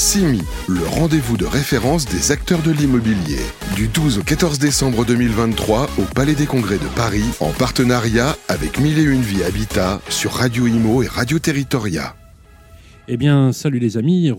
CIMI, 0.00 0.40
le 0.66 0.82
rendez-vous 0.88 1.36
de 1.36 1.44
référence 1.44 2.06
des 2.06 2.32
acteurs 2.32 2.62
de 2.62 2.70
l'immobilier. 2.70 3.36
Du 3.76 3.86
12 3.86 4.20
au 4.20 4.22
14 4.22 4.58
décembre 4.58 5.04
2023 5.04 5.90
au 5.98 6.02
Palais 6.14 6.34
des 6.34 6.46
Congrès 6.46 6.78
de 6.78 6.88
Paris, 6.96 7.22
en 7.38 7.50
partenariat 7.50 8.34
avec 8.48 8.80
Mille 8.80 8.98
et 8.98 9.02
Une 9.02 9.20
Vie 9.20 9.42
Habitat 9.42 10.00
sur 10.08 10.32
Radio 10.32 10.66
Imo 10.66 11.02
et 11.02 11.06
Radio 11.06 11.38
Territoria. 11.38 12.16
Eh 13.08 13.18
bien, 13.18 13.52
salut 13.52 13.78
les 13.78 13.98
amis, 13.98 14.32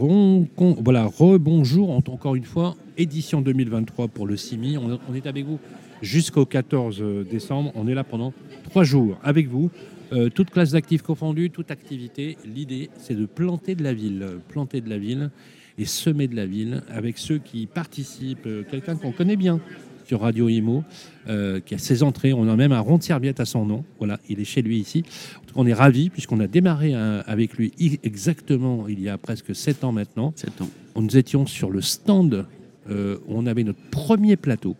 voilà, 0.79 1.05
rebonjour 1.05 1.91
encore 1.91 2.33
une 2.33 2.43
fois, 2.43 2.75
édition 2.97 3.41
2023 3.41 4.07
pour 4.07 4.25
le 4.25 4.37
CIMI. 4.37 4.79
On, 4.79 4.99
on 5.07 5.13
est 5.13 5.27
avec 5.27 5.45
vous 5.45 5.59
jusqu'au 6.01 6.45
14 6.47 7.03
décembre. 7.29 7.71
On 7.75 7.87
est 7.87 7.93
là 7.93 8.03
pendant 8.03 8.33
trois 8.63 8.83
jours 8.83 9.19
avec 9.23 9.47
vous. 9.47 9.69
Euh, 10.11 10.29
toute 10.29 10.49
classe 10.49 10.71
d'actifs 10.71 11.01
confondus, 11.01 11.49
toute 11.49 11.71
activité. 11.71 12.37
L'idée, 12.45 12.89
c'est 12.97 13.15
de 13.15 13.25
planter 13.25 13.75
de 13.75 13.83
la 13.83 13.93
ville, 13.93 14.25
planter 14.49 14.81
de 14.81 14.89
la 14.89 14.97
ville 14.97 15.31
et 15.77 15.85
semer 15.85 16.27
de 16.27 16.35
la 16.35 16.45
ville 16.45 16.83
avec 16.89 17.17
ceux 17.17 17.37
qui 17.37 17.65
participent. 17.65 18.45
Euh, 18.45 18.63
Quelqu'un 18.69 18.95
qu'on 18.95 19.11
connaît 19.11 19.37
bien 19.37 19.61
sur 20.05 20.21
Radio 20.21 20.49
Imo, 20.49 20.83
euh, 21.29 21.61
qui 21.61 21.75
a 21.75 21.77
ses 21.77 22.03
entrées. 22.03 22.33
On 22.33 22.49
a 22.49 22.55
même 22.57 22.73
un 22.73 22.81
rond 22.81 22.97
de 22.97 23.03
serviette 23.03 23.39
à 23.39 23.45
son 23.45 23.65
nom. 23.65 23.85
Voilà, 23.99 24.19
il 24.27 24.39
est 24.41 24.45
chez 24.45 24.61
lui 24.61 24.77
ici. 24.77 25.03
En 25.37 25.45
tout 25.45 25.53
cas, 25.53 25.61
on 25.61 25.67
est 25.67 25.73
ravis 25.73 26.09
puisqu'on 26.09 26.39
a 26.41 26.47
démarré 26.47 26.93
avec 26.93 27.53
lui 27.53 27.71
exactement 28.03 28.87
il 28.89 28.99
y 28.99 29.07
a 29.07 29.17
presque 29.17 29.55
sept 29.55 29.83
ans 29.83 29.93
maintenant. 29.93 30.33
7 30.35 30.61
ans. 30.61 30.69
Nous 30.97 31.15
étions 31.15 31.45
sur 31.45 31.69
le 31.69 31.81
stand 31.81 32.45
euh, 32.89 33.17
où 33.27 33.37
on 33.37 33.45
avait 33.45 33.63
notre 33.63 33.79
premier 33.91 34.35
plateau 34.35 34.75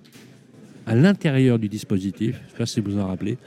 à 0.88 0.96
l'intérieur 0.96 1.60
du 1.60 1.70
dispositif. 1.70 2.36
Je 2.36 2.46
ne 2.46 2.50
sais 2.50 2.58
pas 2.58 2.66
si 2.66 2.80
vous 2.82 3.00
en 3.00 3.08
rappelez. 3.08 3.38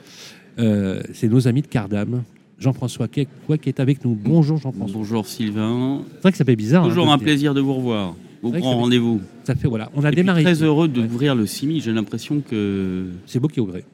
Euh, 0.59 1.03
c'est 1.13 1.29
nos 1.29 1.49
amis 1.49 1.63
de 1.63 1.67
Cardam. 1.67 2.23
Jean-François 2.59 3.09
qui 3.09 3.27
est 3.67 3.81
avec 3.81 4.05
nous. 4.05 4.15
Bonjour 4.15 4.57
Jean-François. 4.59 4.97
Bonjour 4.97 5.27
Sylvain. 5.27 6.03
C'est 6.15 6.23
vrai 6.23 6.33
que 6.33 6.39
ça 6.39 6.45
fait 6.45 6.57
bizarre. 6.57 6.85
hein, 6.85 6.89
Toujours 6.89 7.11
un 7.13 7.19
plaisir 7.19 7.53
de 7.53 7.61
vous 7.61 7.75
revoir. 7.75 8.15
Au 8.43 8.51
grand 8.51 8.79
rendez-vous. 8.79 9.21
Ça 9.45 9.55
fait 9.55 9.67
voilà. 9.69 9.91
On 9.95 10.05
a 10.05 10.09
Et 10.09 10.11
puis, 10.13 10.17
démarré. 10.17 10.43
très 10.45 10.63
heureux 10.63 10.87
d'ouvrir 10.87 11.35
le 11.35 11.47
CIMI. 11.47 11.81
J'ai 11.81 11.93
l'impression 11.93 12.41
que, 12.49 13.07
C'est 13.27 13.41
beau 13.41 13.49
qui 13.49 13.61
ouvrez. 13.61 13.85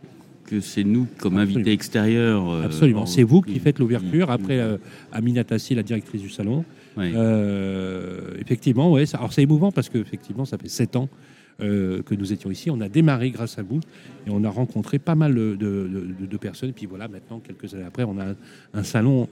que 0.47 0.61
c'est 0.61 0.83
nous, 0.85 1.07
comme 1.21 1.39
invités 1.39 1.73
extérieurs. 1.73 2.51
euh, 2.51 2.65
Absolument. 2.65 3.03
en- 3.03 3.07
C'est 3.07 3.23
vous 3.23 3.41
qui 3.41 3.59
faites 3.61 3.79
l'ouverture. 3.79 4.31
Après, 4.31 4.59
euh, 4.59 4.77
Amina 5.13 5.45
Tassi, 5.45 5.75
la 5.75 5.83
directrice 5.85 6.21
du 6.21 6.29
salon. 6.31 6.65
Ouais. 6.97 7.13
Euh, 7.15 8.33
effectivement, 8.41 8.91
ouais. 8.93 9.07
ça- 9.07 9.19
Alors 9.19 9.33
c'est 9.33 9.43
émouvant 9.43 9.71
parce 9.73 9.89
que 9.89 9.99
effectivement, 9.99 10.45
ça 10.45 10.59
fait 10.59 10.69
sept 10.69 10.97
ans 10.97 11.09
euh, 11.63 12.03
que 12.03 12.15
nous 12.15 12.33
étions 12.33 12.51
ici. 12.51 12.71
On 12.71 12.81
a 12.81 12.89
démarré 12.89 13.31
grâce 13.31 13.59
à 13.59 13.63
vous 13.63 13.81
et 14.27 14.31
on 14.31 14.43
a 14.45 14.51
rencontré 14.51 14.99
pas 14.99 15.15
mal 15.15 15.35
de, 15.35 15.57
de- 15.57 15.89
de- 16.21 16.27
de 16.27 16.37
personnes. 16.37 16.73
Puis 16.73 16.87
voilà, 16.87 17.09
maintenant, 17.09 17.41
quelques 17.41 17.75
années 17.75 17.85
après, 17.85 18.05
on 18.05 18.19
a 18.19 18.31
un, 18.31 18.35
un 18.75 18.83
salon 18.83 19.29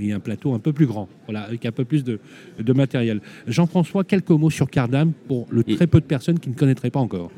et 0.00 0.12
un 0.12 0.18
plateau 0.20 0.54
un 0.54 0.58
peu 0.58 0.72
plus 0.72 0.86
grand, 0.86 1.08
voilà, 1.26 1.42
avec 1.42 1.64
un 1.66 1.70
peu 1.72 1.84
plus 1.84 2.02
de, 2.02 2.18
de 2.58 2.72
matériel. 2.72 3.20
Jean-François, 3.46 4.02
quelques 4.02 4.30
mots 4.30 4.50
sur 4.50 4.68
Cardam 4.68 5.12
pour 5.28 5.46
le 5.50 5.62
Et- 5.68 5.76
très 5.76 5.86
peu 5.86 6.00
de 6.00 6.04
personnes 6.06 6.38
qui 6.40 6.48
ne 6.50 6.54
connaîtraient 6.54 6.90
pas 6.90 6.98
encore. 7.00 7.30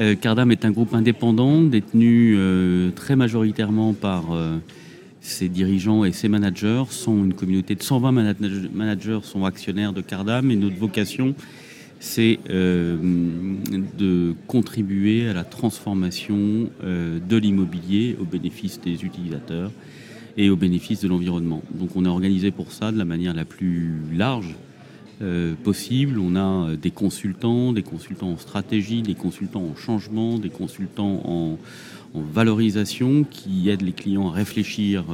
Euh, 0.00 0.14
Cardam 0.16 0.50
est 0.52 0.64
un 0.64 0.70
groupe 0.70 0.94
indépendant 0.94 1.62
détenu 1.62 2.34
euh, 2.36 2.90
très 2.92 3.16
majoritairement 3.16 3.92
par 3.92 4.32
euh, 4.32 4.56
ses 5.20 5.48
dirigeants 5.48 6.04
et 6.04 6.12
ses 6.12 6.28
managers. 6.28 6.82
Sont 6.90 7.24
une 7.24 7.34
communauté 7.34 7.74
de 7.76 7.82
120 7.82 8.12
manag- 8.12 8.70
managers 8.72 9.20
sont 9.22 9.44
actionnaires 9.44 9.92
de 9.92 10.00
Cardam 10.00 10.50
et 10.50 10.56
notre 10.56 10.76
vocation 10.76 11.34
c'est 12.00 12.38
euh, 12.50 12.96
de 13.98 14.34
contribuer 14.46 15.28
à 15.28 15.32
la 15.32 15.44
transformation 15.44 16.70
euh, 16.82 17.18
de 17.18 17.36
l'immobilier 17.36 18.16
au 18.20 18.24
bénéfice 18.24 18.80
des 18.80 19.04
utilisateurs 19.04 19.70
et 20.36 20.50
au 20.50 20.56
bénéfice 20.56 21.00
de 21.00 21.08
l'environnement. 21.08 21.62
Donc 21.72 21.96
on 21.96 22.04
est 22.04 22.08
organisé 22.08 22.50
pour 22.50 22.72
ça 22.72 22.92
de 22.92 22.98
la 22.98 23.04
manière 23.04 23.34
la 23.34 23.44
plus 23.44 23.92
large 24.12 24.54
euh, 25.22 25.54
possible. 25.62 26.18
On 26.18 26.36
a 26.36 26.76
des 26.76 26.90
consultants, 26.90 27.72
des 27.72 27.82
consultants 27.82 28.30
en 28.30 28.38
stratégie, 28.38 29.02
des 29.02 29.14
consultants 29.14 29.64
en 29.64 29.76
changement, 29.76 30.38
des 30.38 30.50
consultants 30.50 31.22
en, 31.24 31.58
valorisation 32.16 33.24
qui 33.24 33.68
aident 33.68 33.82
les 33.82 33.90
clients 33.90 34.28
à 34.28 34.32
réfléchir 34.32 35.06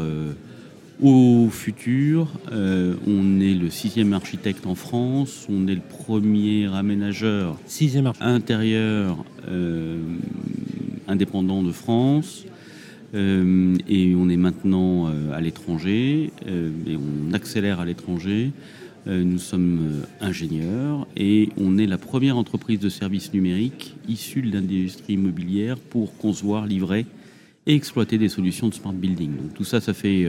au 1.03 1.49
futur. 1.51 2.29
Euh, 2.53 2.95
on 3.07 3.41
est 3.41 3.55
le 3.55 3.71
sixième 3.71 4.13
architecte 4.13 4.67
en 4.67 4.75
France, 4.75 5.47
on 5.49 5.67
est 5.67 5.75
le 5.75 5.81
premier 5.81 6.67
aménageur 6.75 7.59
Sixième 7.67 8.13
intérieur 8.21 9.25
euh, 9.49 9.99
indépendant 11.09 11.63
de 11.63 11.73
France. 11.73 12.45
Euh, 13.15 13.75
et 13.89 14.15
on 14.15 14.29
est 14.29 14.37
maintenant 14.37 15.11
à 15.33 15.41
l'étranger, 15.41 16.31
et 16.47 16.97
on 16.97 17.33
accélère 17.33 17.81
à 17.81 17.85
l'étranger. 17.85 18.53
Nous 19.07 19.39
sommes 19.39 20.03
ingénieurs 20.21 21.07
et 21.17 21.49
on 21.57 21.79
est 21.79 21.87
la 21.87 21.97
première 21.97 22.37
entreprise 22.37 22.79
de 22.79 22.91
services 22.91 23.33
numériques 23.33 23.97
issue 24.07 24.43
de 24.43 24.53
l'industrie 24.53 25.15
immobilière 25.15 25.79
pour 25.79 26.17
concevoir, 26.19 26.67
livrer 26.67 27.07
et 27.67 27.75
exploiter 27.75 28.19
des 28.19 28.29
solutions 28.29 28.69
de 28.69 28.75
smart 28.75 28.93
building. 28.93 29.37
Donc 29.37 29.55
tout 29.55 29.65
ça, 29.65 29.81
ça 29.81 29.95
fait 29.95 30.29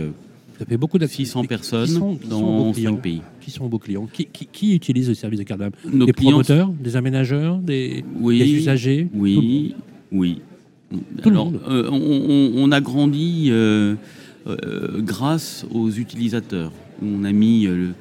Ça 0.62 0.68
fait 0.68 0.78
beaucoup 0.78 1.00
d'actifs. 1.00 1.26
600 1.26 1.42
Qui 1.42 1.48
personnes 1.48 1.88
sont- 1.88 2.16
qui 2.18 2.28
sont 2.28 2.40
dans 2.40 2.66
vos 2.66 2.72
clients 2.72 2.92
5 2.94 3.02
pays. 3.02 3.22
Qui 3.42 3.50
sont 3.50 3.68
vos 3.68 3.80
clients 3.80 4.08
qui, 4.14 4.28
qui, 4.28 4.46
qui 4.46 4.76
utilise 4.76 5.10
le 5.10 5.16
service 5.16 5.40
de 5.40 5.44
Cardam 5.44 5.72
Nos 5.92 6.06
Des 6.06 6.14
clients- 6.14 6.30
promoteurs, 6.34 6.70
des 6.70 6.96
aménageurs, 6.96 7.58
des, 7.58 8.06
Oui, 8.20 8.38
des 8.38 8.52
usagers 8.52 9.08
Oui, 9.16 9.74
oui. 10.12 10.42
Tout 11.24 11.30
le 11.32 11.36
Alors, 11.36 11.46
monde. 11.52 11.62
euh, 11.68 11.90
on, 11.90 12.72
a 12.72 12.80
grandi 12.80 13.48
euh, 13.50 13.96
euh, 14.46 15.02
grâce 15.02 15.66
aux 15.72 15.90
utilisateurs. 15.90 16.72
On 17.02 17.24
a 17.24 17.32
mis, 17.32 17.64
le- 17.64 17.94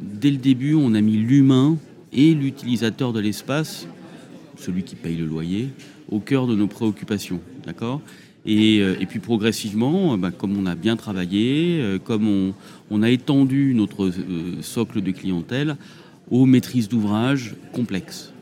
dès 0.00 0.32
le 0.32 0.38
début, 0.38 0.74
on 0.74 0.94
a 0.94 1.00
mis 1.00 1.18
l'humain 1.18 1.76
et 2.12 2.34
l'utilisateur 2.34 3.12
de 3.12 3.20
l'espace, 3.20 3.86
celui 4.56 4.82
qui 4.82 4.96
paye 4.96 5.16
le 5.16 5.26
loyer, 5.26 5.68
au 6.10 6.18
cœur 6.18 6.48
de 6.48 6.56
nos 6.56 6.66
préoccupations. 6.66 7.38
D'accord? 7.64 8.00
Et, 8.44 8.80
euh, 8.80 8.96
et 9.00 9.06
puis 9.06 9.20
progressivement, 9.20 10.14
euh, 10.14 10.16
bah, 10.16 10.30
comme 10.30 10.56
on 10.56 10.66
a 10.66 10.74
bien 10.74 10.96
travaillé, 10.96 11.78
euh, 11.80 11.98
comme 11.98 12.26
on, 12.28 12.54
on 12.90 13.02
a 13.02 13.10
étendu 13.10 13.72
notre 13.74 14.10
socle 14.60 15.00
de 15.00 15.10
clientèle 15.12 15.76
aux 16.30 16.46
maîtrises 16.46 16.88
d'ouvrage 16.88 17.54
complexes, 17.72 18.32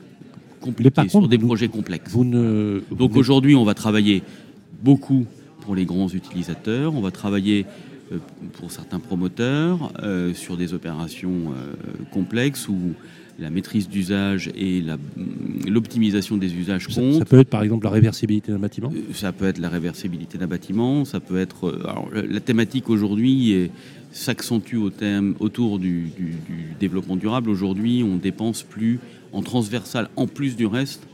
compliquées, 0.61 0.91
par 0.91 1.11
sur 1.11 1.29
des 1.29 1.37
vous- 1.37 1.47
projets 1.47 1.69
complexes. 1.69 2.11
Vous 2.13 2.25
ne. 2.25 2.83
Donc 2.91 3.13
vous 3.13 3.19
aujourd'hui, 3.19 3.55
on 3.55 3.65
va 3.65 3.75
travailler 3.75 4.23
beaucoup 4.83 5.27
pour 5.61 5.75
les 5.75 5.85
grands 5.85 6.09
utilisateurs, 6.09 6.95
on 6.95 7.01
va 7.01 7.11
travailler 7.11 7.67
pour 8.55 8.73
certains 8.73 8.99
promoteurs 8.99 9.93
euh, 10.03 10.35
sur 10.35 10.57
des 10.57 10.75
opérations 10.75 11.53
euh, 11.55 11.75
complexes 12.11 12.69
où 12.69 12.95
la 13.41 13.51
maîtrise 13.51 13.89
d'usage 13.89 14.51
et 14.57 14.83
l'optimisation 15.67 16.37
des 16.37 16.55
usages 16.55 16.87
ça, 16.89 17.01
comptent. 17.01 17.15
ça 17.19 17.25
peut 17.25 17.39
être 17.41 17.49
par 17.49 17.63
exemple 17.63 17.85
la 17.85 17.91
réversibilité 17.91 18.53
d'un 18.53 18.59
bâtiment? 18.59 18.93
Euh, 18.95 19.13
Ça 19.15 19.33
peut 19.33 19.47
être 19.47 19.59
la 19.59 19.69
réversibilité 19.69 20.39
d'un 20.39 20.47
bâtiment, 20.47 21.05
ça 21.05 21.21
peut 21.21 21.39
être. 21.39 21.69
euh, 21.69 21.83
alors, 21.89 22.09
la- 22.13 22.41
thématique 22.41 22.89
aujourd'hui 22.91 23.71
s'accentue 24.13 24.77
au 24.77 24.91
thème- 24.91 25.35
autour 25.41 25.79
du, 25.79 26.09
du- 26.17 26.35
du 26.49 26.75
développement 26.81 27.17
durable. 27.17 27.49
Aujourd'hui, 27.51 28.03
on 28.05 28.17
dépense 28.17 28.63
plus 28.63 28.99
en 29.33 29.43
transversal, 29.43 30.09
en 30.17 30.27
plus 30.27 30.57
du 30.57 30.67
reste, 30.67 31.07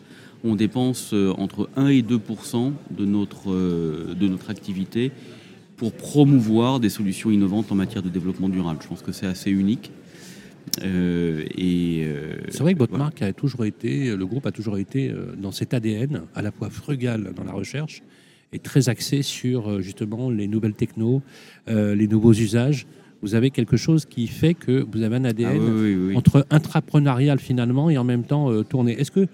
on 0.44 0.54
dépense 0.54 1.10
euh, 1.12 1.32
entre 1.36 1.68
1 1.76 1.88
et 1.88 2.02
2 2.02 2.20
de 2.96 3.04
notre, 3.04 3.50
de 4.14 4.28
notre 4.28 4.50
activité 4.50 5.10
pour 5.76 5.92
promouvoir 5.92 6.80
des 6.80 6.88
solutions 6.88 7.30
innovantes 7.30 7.70
en 7.70 7.74
matière 7.74 8.02
de 8.02 8.08
développement 8.08 8.48
durable. 8.48 8.78
Je 8.82 8.88
pense 8.88 9.02
que 9.02 9.12
c'est 9.12 9.26
assez 9.26 9.50
unique. 9.50 9.90
Euh, 10.82 11.44
euh, 11.58 12.36
C'est 12.50 12.60
vrai 12.62 12.74
que 12.74 12.78
votre 12.78 12.90
voilà. 12.92 13.04
marque 13.04 13.22
a 13.22 13.32
toujours 13.32 13.64
été, 13.64 14.14
le 14.14 14.26
groupe 14.26 14.46
a 14.46 14.52
toujours 14.52 14.78
été 14.78 15.10
euh, 15.10 15.34
dans 15.40 15.52
cet 15.52 15.74
ADN, 15.74 16.22
à 16.34 16.42
la 16.42 16.50
fois 16.50 16.70
frugal 16.70 17.32
dans 17.34 17.44
la 17.44 17.52
recherche 17.52 18.02
et 18.52 18.58
très 18.58 18.88
axé 18.88 19.22
sur 19.22 19.80
justement 19.82 20.30
les 20.30 20.46
nouvelles 20.46 20.74
technos, 20.74 21.22
euh, 21.68 21.94
les 21.94 22.06
nouveaux 22.08 22.32
usages. 22.32 22.86
Vous 23.22 23.34
avez 23.34 23.50
quelque 23.50 23.76
chose 23.76 24.04
qui 24.04 24.26
fait 24.26 24.54
que 24.54 24.86
vous 24.92 25.02
avez 25.02 25.16
un 25.16 25.24
Ah 25.24 25.28
ADN 25.30 25.58
oui, 25.58 25.94
oui, 25.94 26.06
oui. 26.08 26.16
entre 26.16 26.46
intrapreneurial 26.50 27.38
finalement 27.40 27.90
et 27.90 27.98
en 27.98 28.04
même 28.04 28.24
temps 28.24 28.62
tourné. 28.62 28.92
Est-ce 29.00 29.10
que, 29.10 29.26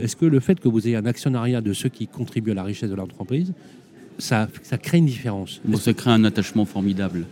est 0.00 0.18
que 0.18 0.24
le 0.26 0.40
fait 0.40 0.58
que 0.58 0.68
vous 0.68 0.86
ayez 0.88 0.96
un 0.96 1.06
actionnariat 1.06 1.60
de 1.60 1.72
ceux 1.72 1.90
qui 1.90 2.06
contribuent 2.08 2.52
à 2.52 2.54
la 2.54 2.64
richesse 2.64 2.90
de 2.90 2.94
l'entreprise, 2.96 3.52
ça, 4.18 4.48
ça 4.62 4.78
crée 4.78 4.98
une 4.98 5.06
différence? 5.06 5.60
Bon, 5.64 5.76
ça 5.76 5.92
crée 5.92 6.10
un 6.10 6.24
attachement 6.24 6.64
formidable. 6.64 7.26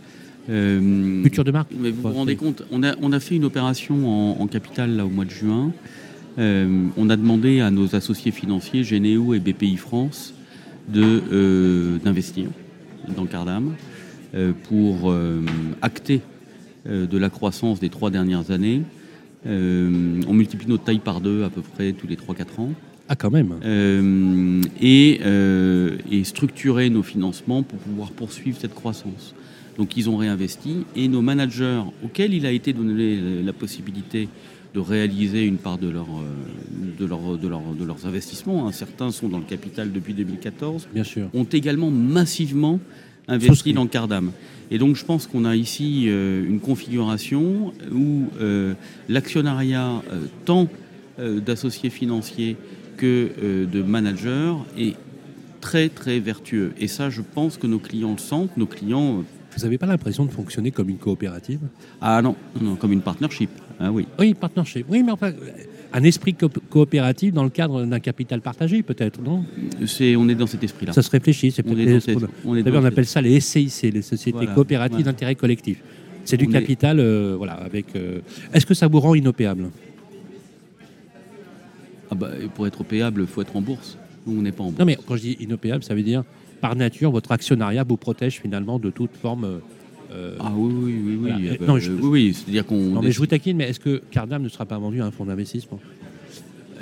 Euh, 0.49 1.21
Culture 1.23 1.43
de 1.43 1.51
marque 1.51 1.71
Mais 1.77 1.91
vous 1.91 2.01
vous 2.01 2.13
rendez 2.13 2.35
compte, 2.35 2.63
on 2.71 2.83
a, 2.83 2.95
on 3.01 3.11
a 3.11 3.19
fait 3.19 3.35
une 3.35 3.45
opération 3.45 4.07
en, 4.07 4.41
en 4.41 4.47
capital 4.47 4.95
là, 4.95 5.05
au 5.05 5.09
mois 5.09 5.25
de 5.25 5.29
juin. 5.31 5.71
Euh, 6.37 6.87
on 6.97 7.09
a 7.09 7.17
demandé 7.17 7.59
à 7.59 7.71
nos 7.71 7.95
associés 7.95 8.31
financiers, 8.31 8.83
Généo 8.83 9.33
et 9.33 9.39
BPI 9.39 9.77
France, 9.77 10.33
euh, 10.95 11.97
d'investir 12.03 12.49
dans 13.15 13.25
Cardam 13.25 13.73
pour 14.69 15.11
acter 15.81 16.21
de 16.85 17.17
la 17.17 17.29
croissance 17.31 17.79
des 17.79 17.89
trois 17.89 18.11
dernières 18.11 18.51
années. 18.51 18.83
On 19.45 20.33
multiplie 20.33 20.67
notre 20.67 20.83
taille 20.83 20.99
par 20.99 21.19
deux 21.19 21.43
à 21.43 21.49
peu 21.49 21.61
près 21.61 21.93
tous 21.93 22.05
les 22.05 22.15
3-4 22.15 22.61
ans. 22.61 22.73
Ah 23.11 23.15
quand 23.15 23.31
même 23.31 23.55
Euh, 23.65 24.61
et, 24.79 25.19
euh, 25.25 25.97
et 26.11 26.23
structurer 26.23 26.91
nos 26.91 27.01
financements 27.01 27.63
pour 27.63 27.79
pouvoir 27.79 28.11
poursuivre 28.11 28.57
cette 28.61 28.75
croissance. 28.75 29.33
Donc 29.79 29.97
ils 29.97 30.09
ont 30.09 30.17
réinvesti 30.17 30.85
et 30.95 31.07
nos 31.07 31.21
managers 31.21 31.81
auxquels 32.03 32.33
il 32.33 32.45
a 32.45 32.51
été 32.51 32.73
donné 32.73 33.41
la 33.41 33.53
possibilité 33.53 34.29
de 34.75 34.79
réaliser 34.79 35.45
une 35.45 35.57
part 35.57 35.79
de, 35.79 35.89
leur, 35.89 36.05
euh, 36.05 36.99
de, 36.99 37.05
leur, 37.05 37.37
de, 37.37 37.47
leur, 37.47 37.61
de 37.73 37.85
leurs 37.85 38.05
investissements, 38.05 38.67
hein. 38.67 38.71
certains 38.71 39.09
sont 39.09 39.27
dans 39.27 39.39
le 39.39 39.43
capital 39.45 39.91
depuis 39.91 40.13
2014, 40.13 40.89
Bien 40.93 41.03
sûr. 41.03 41.27
ont 41.33 41.45
également 41.45 41.89
massivement 41.89 42.79
investi 43.27 43.73
dans 43.73 43.87
Cardam. 43.87 44.31
Et 44.71 44.77
donc 44.77 44.95
je 44.95 45.05
pense 45.05 45.27
qu'on 45.27 45.45
a 45.45 45.55
ici 45.55 46.05
euh, 46.07 46.45
une 46.45 46.59
configuration 46.59 47.73
où 47.91 48.25
euh, 48.39 48.73
l'actionnariat 49.07 50.03
euh, 50.11 50.25
tant 50.45 50.67
d'associés 51.17 51.89
financiers 51.89 52.55
que 52.95 53.65
de 53.69 53.83
managers 53.83 54.53
est 54.77 54.95
très 55.59 55.89
très 55.89 56.21
vertueux. 56.21 56.71
Et 56.79 56.87
ça, 56.87 57.09
je 57.09 57.21
pense 57.21 57.57
que 57.57 57.67
nos 57.67 57.79
clients 57.79 58.13
le 58.13 58.19
sentent. 58.19 58.55
Nos 58.55 58.65
clients, 58.65 59.25
Vous 59.55 59.63
n'avez 59.63 59.77
pas 59.77 59.87
l'impression 59.87 60.25
de 60.25 60.31
fonctionner 60.31 60.71
comme 60.71 60.89
une 60.89 60.97
coopérative? 60.97 61.59
Ah 62.01 62.21
non, 62.21 62.35
non, 62.61 62.75
comme 62.75 62.93
une 62.93 63.01
partnership. 63.01 63.49
Ah 63.79 63.91
oui. 63.91 64.05
Oui, 64.19 64.33
partnership. 64.33 64.85
Oui, 64.89 65.01
mais 65.03 65.11
enfin, 65.11 65.31
un 65.91 66.03
esprit 66.03 66.33
co- 66.35 66.49
coopératif 66.69 67.33
dans 67.33 67.43
le 67.43 67.49
cadre 67.49 67.83
d'un 67.83 67.99
capital 67.99 68.41
partagé, 68.41 68.83
peut-être, 68.83 69.19
non? 69.21 69.43
C'est, 69.87 70.15
on 70.15 70.29
est 70.29 70.35
dans 70.35 70.45
cet 70.47 70.63
esprit-là. 70.63 70.93
Ça 70.93 71.01
se 71.01 71.09
réfléchit. 71.09 71.51
C'est 71.51 71.65
On 71.67 71.77
est 71.77 71.85
dans 71.93 71.99
cette- 71.99 72.17
on 72.45 72.55
est 72.55 72.63
dans 72.63 72.85
appelle 72.85 73.05
ça 73.07 73.21
les 73.21 73.39
SCIC, 73.39 73.93
les 73.93 74.01
sociétés 74.03 74.37
Voilà, 74.37 74.53
coopératives 74.53 74.97
voilà. 74.97 75.11
d'intérêt 75.11 75.35
collectif. 75.35 75.81
C'est 76.25 76.37
du 76.37 76.45
On 76.45 76.49
est- 76.49 76.53
capital, 76.53 76.99
euh, 76.99 77.33
voilà, 77.37 77.53
avec. 77.53 77.95
euh, 77.95 78.19
Est-ce 78.53 78.65
que 78.67 78.75
ça 78.75 78.87
vous 78.87 78.99
rend 78.99 79.15
inopéable? 79.15 79.69
Ah 82.11 82.15
bah, 82.15 82.29
pour 82.55 82.67
être 82.67 82.83
payable, 82.83 83.21
il 83.21 83.27
faut 83.27 83.41
être 83.41 83.55
en 83.55 83.61
bourse. 83.61 83.97
Nous, 84.25 84.37
on 84.37 84.41
n'est 84.41 84.51
pas 84.51 84.63
en 84.63 84.67
bourse. 84.67 84.79
Non, 84.79 84.85
mais 84.85 84.97
quand 85.07 85.15
je 85.15 85.21
dis 85.21 85.37
inopéable, 85.39 85.83
ça 85.83 85.95
veut 85.95 86.03
dire 86.03 86.23
par 86.61 86.75
nature, 86.75 87.11
votre 87.11 87.31
actionnariat 87.31 87.83
vous 87.87 87.97
protège 87.97 88.39
finalement 88.41 88.79
de 88.79 88.89
toute 88.89 89.15
forme. 89.21 89.43
euh, 89.45 89.57
euh, 90.11 90.35
Ah 90.39 90.51
oui, 90.55 90.73
oui, 90.73 91.01
oui, 91.05 91.17
oui. 91.21 91.31
Voilà. 91.57 91.65
non, 91.73 91.77
je- 91.79 91.91
oui, 91.91 92.07
oui, 92.09 92.33
c'est-à-dire 92.33 92.65
qu'on. 92.65 92.77
non, 92.79 93.01
mais 93.01 93.11
je 93.11 93.19
vous 93.19 93.27
taquine, 93.27 93.57
mais 93.57 93.69
est-ce 93.69 93.79
que 93.79 94.01
Cardam 94.11 94.41
ne 94.41 94.49
sera 94.49 94.65
pas 94.65 94.77
vendu 94.79 95.01
à 95.01 95.05
un 95.05 95.11
fonds 95.11 95.25
d'investissement? 95.25 95.79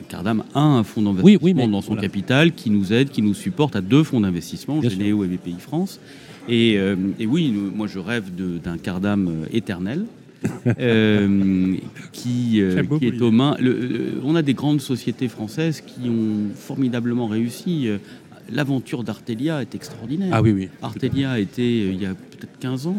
Cardam 0.09 0.43
a 0.53 0.61
un 0.61 0.83
fonds 0.83 1.01
d'investissement 1.01 1.25
Oui, 1.25 1.37
oui, 1.41 1.53
mais 1.53 1.67
dans 1.67 1.81
son 1.81 1.87
voilà. 1.93 2.01
capital 2.03 2.53
qui 2.53 2.69
nous 2.69 2.93
aide, 2.93 3.09
qui 3.09 3.21
nous 3.21 3.33
supporte 3.33 3.75
à 3.75 3.81
deux 3.81 4.03
fonds 4.03 4.21
d'investissement, 4.21 4.81
Généo 4.81 5.23
et 5.23 5.27
BPI 5.27 5.55
France. 5.59 5.99
Et, 6.47 6.77
euh, 6.77 6.95
et 7.19 7.25
oui, 7.25 7.51
moi 7.75 7.87
je 7.87 7.99
rêve 7.99 8.25
d'un 8.63 8.77
Cardam 8.77 9.29
éternel. 9.51 10.05
euh, 10.79 11.75
qui, 12.11 12.61
euh, 12.61 12.83
est 13.01 13.21
aux 13.23 13.31
mains. 13.31 13.57
le- 13.59 13.73
le- 13.79 14.21
on 14.23 14.35
a 14.35 14.43
des 14.43 14.53
grandes 14.53 14.81
sociétés 14.81 15.27
françaises 15.29 15.81
qui 15.81 16.07
ont 16.09 16.53
formidablement 16.53 17.25
réussi. 17.27 17.89
L'aventure 18.51 19.03
d'Artelia 19.03 19.61
est 19.61 19.75
extraordinaire. 19.75 20.29
Ah 20.31 20.41
oui, 20.41 20.51
oui. 20.51 20.69
Artelia 20.81 21.31
a 21.31 21.39
été, 21.39 21.61
euh, 21.83 21.91
il 21.91 22.01
y 22.01 22.05
a 22.05 22.13
peut-être 22.15 22.57
15 22.59 22.87
ans, 22.87 22.95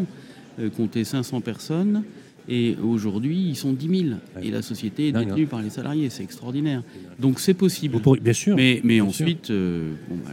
euh, 0.60 0.68
comptait 0.70 1.04
500 1.04 1.40
personnes. 1.40 2.04
Et 2.50 2.76
aujourd'hui, 2.82 3.36
ils 3.50 3.56
sont 3.56 3.72
10 3.74 4.04
000. 4.08 4.16
Et 4.42 4.50
la 4.50 4.62
société 4.62 5.08
est 5.08 5.12
Dingue, 5.12 5.28
détenue 5.28 5.46
par 5.46 5.60
les 5.60 5.68
salariés. 5.70 6.08
C'est 6.08 6.22
extraordinaire. 6.22 6.82
Donc 7.18 7.40
c'est 7.40 7.54
possible. 7.54 7.98
Bien 8.20 8.32
sûr. 8.32 8.56
Mais, 8.56 8.80
mais 8.84 8.94
Bien 8.94 9.04
ensuite, 9.04 9.50
euh, 9.50 9.92
bon, 10.08 10.16
bah, 10.24 10.30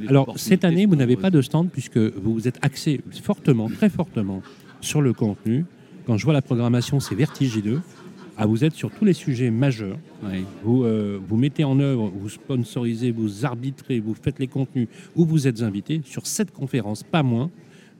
le- 0.00 0.08
Alors, 0.08 0.32
cette 0.38 0.64
année, 0.64 0.86
vous 0.86 0.96
n'avez 0.96 1.16
pas 1.16 1.30
de 1.30 1.42
stand 1.42 1.68
puisque 1.70 1.98
vous 1.98 2.32
vous 2.32 2.48
êtes 2.48 2.58
axé 2.62 3.00
fortement, 3.22 3.68
très 3.68 3.90
fortement 3.90 4.42
sur 4.80 5.00
le 5.02 5.12
contenu. 5.12 5.64
Quand 6.06 6.16
je 6.16 6.24
vois 6.24 6.32
la 6.34 6.42
programmation, 6.42 6.98
c'est 6.98 7.14
vertigineux. 7.14 7.80
Ah, 8.38 8.46
vous 8.46 8.64
êtes 8.64 8.72
sur 8.74 8.90
tous 8.90 9.04
les 9.04 9.12
sujets 9.12 9.50
majeurs. 9.50 9.98
Vous, 10.64 10.84
euh, 10.84 11.18
vous 11.28 11.36
mettez 11.36 11.64
en 11.64 11.78
œuvre, 11.78 12.10
vous 12.14 12.28
sponsorisez, 12.28 13.10
vous 13.10 13.44
arbitrez, 13.44 14.00
vous 14.00 14.14
faites 14.14 14.38
les 14.38 14.46
contenus 14.46 14.88
où 15.14 15.24
vous 15.26 15.46
êtes 15.46 15.62
invité 15.62 16.00
sur 16.04 16.26
cette 16.26 16.50
conférence, 16.50 17.02
pas 17.02 17.22
moins. 17.22 17.50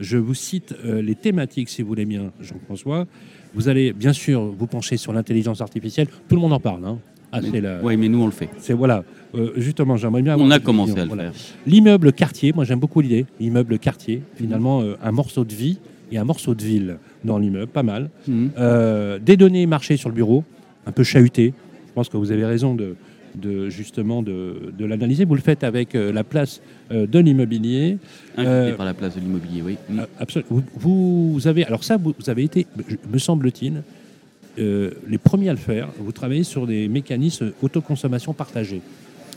Je 0.00 0.16
vous 0.16 0.34
cite 0.34 0.74
euh, 0.84 1.02
les 1.02 1.14
thématiques, 1.14 1.68
si 1.68 1.82
vous 1.82 1.88
voulez 1.88 2.06
bien, 2.06 2.32
Jean-François. 2.40 3.06
Vous 3.54 3.68
allez 3.68 3.92
bien 3.92 4.12
sûr 4.14 4.42
vous 4.46 4.66
pencher 4.66 4.96
sur 4.96 5.12
l'intelligence 5.12 5.60
artificielle. 5.60 6.08
Tout 6.28 6.34
le 6.34 6.40
monde 6.40 6.54
en 6.54 6.60
parle. 6.60 6.84
Hein. 6.86 6.98
Ah, 7.30 7.40
la- 7.40 7.82
Ouais, 7.82 7.96
mais 7.96 8.08
nous, 8.08 8.20
on 8.22 8.26
le 8.26 8.32
fait. 8.32 8.48
c'est 8.58 8.72
voilà. 8.74 9.04
Euh, 9.34 9.52
justement, 9.56 9.96
j'aimerais 9.96 10.22
bien. 10.22 10.36
On 10.38 10.50
a 10.50 10.58
commencé 10.60 10.92
à 10.98 11.02
le 11.02 11.08
Voilà. 11.08 11.32
faire. 11.32 11.40
L'immeuble 11.66 12.12
quartier, 12.12 12.52
moi 12.52 12.64
j'aime 12.64 12.80
beaucoup 12.80 13.00
l'idée. 13.00 13.26
L'immeuble 13.38 13.78
quartier, 13.78 14.22
finalement, 14.34 14.80
euh, 14.82 14.96
un 15.02 15.12
morceau 15.12 15.44
de 15.44 15.54
vie 15.54 15.78
et 16.12 16.18
un 16.18 16.24
morceau 16.24 16.54
de 16.54 16.62
ville 16.62 16.98
dans 17.24 17.38
l'immeuble, 17.38 17.66
pas 17.72 17.82
mal. 17.82 18.10
Mhm. 18.28 18.50
Euh, 18.58 19.18
des 19.18 19.36
données 19.36 19.66
marché 19.66 19.96
sur 19.96 20.08
le 20.10 20.14
bureau, 20.14 20.44
un 20.86 20.92
peu 20.92 21.02
chahuté. 21.02 21.54
Je 21.88 21.92
pense 21.94 22.08
que 22.08 22.16
vous 22.16 22.30
avez 22.30 22.44
raison 22.44 22.74
de, 22.74 22.94
de 23.34 23.68
justement 23.68 24.22
de, 24.22 24.72
de 24.78 24.84
l'analyser. 24.84 25.24
Vous 25.24 25.34
le 25.34 25.40
faites 25.40 25.64
avec 25.64 25.94
euh, 25.94 26.12
la 26.12 26.24
place 26.24 26.60
euh, 26.90 27.06
de 27.06 27.18
l'immobilier. 27.18 27.98
Invité 28.36 28.52
Euh, 28.72 28.74
par 28.74 28.86
la 28.86 28.94
place 28.94 29.14
de 29.14 29.20
l'immobilier, 29.20 29.62
oui. 29.62 29.76
Absolument. 30.20 30.62
Vous, 30.74 31.32
vous 31.32 31.46
avez, 31.48 31.64
alors 31.64 31.82
ça, 31.84 31.96
vous, 31.96 32.14
vous 32.18 32.30
avez 32.30 32.44
été, 32.44 32.66
me 33.10 33.18
semble-t-il, 33.18 33.82
euh, 34.58 34.90
les 35.08 35.18
premiers 35.18 35.48
à 35.48 35.52
le 35.52 35.58
faire. 35.58 35.88
Vous 35.98 36.12
travaillez 36.12 36.44
sur 36.44 36.66
des 36.66 36.88
mécanismes 36.88 37.52
autoconsommation 37.62 38.34
partagée. 38.34 38.82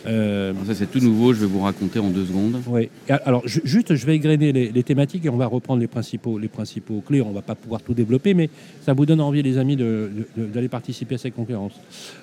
Euh, 0.07 0.53
Ça, 0.65 0.73
c'est 0.75 0.89
tout 0.91 0.99
nouveau. 0.99 1.33
Je 1.33 1.41
vais 1.41 1.45
vous 1.47 1.61
raconter 1.61 1.99
en 1.99 2.09
deux 2.09 2.25
secondes. 2.25 2.61
oui. 2.67 2.89
Alors, 3.25 3.47
ju- 3.47 3.61
juste, 3.63 3.95
je 3.95 4.05
vais 4.05 4.15
égrener 4.15 4.51
les, 4.51 4.71
les 4.71 4.83
thématiques 4.83 5.25
et 5.25 5.29
on 5.29 5.37
va 5.37 5.47
reprendre 5.47 5.79
les 5.81 5.87
principaux, 5.87 6.37
les 6.37 6.47
principaux 6.47 7.01
clés. 7.05 7.21
On 7.21 7.29
ne 7.29 7.33
va 7.35 7.41
pas 7.41 7.55
pouvoir 7.55 7.81
tout 7.81 7.93
développer, 7.93 8.33
mais 8.33 8.49
ça 8.81 8.93
vous 8.93 9.05
donne 9.05 9.21
envie, 9.21 9.41
les 9.41 9.57
amis, 9.57 9.75
d'aller 9.75 10.69
participer 10.69 11.15
à 11.15 11.17
cette 11.17 11.35
conférence. 11.35 11.73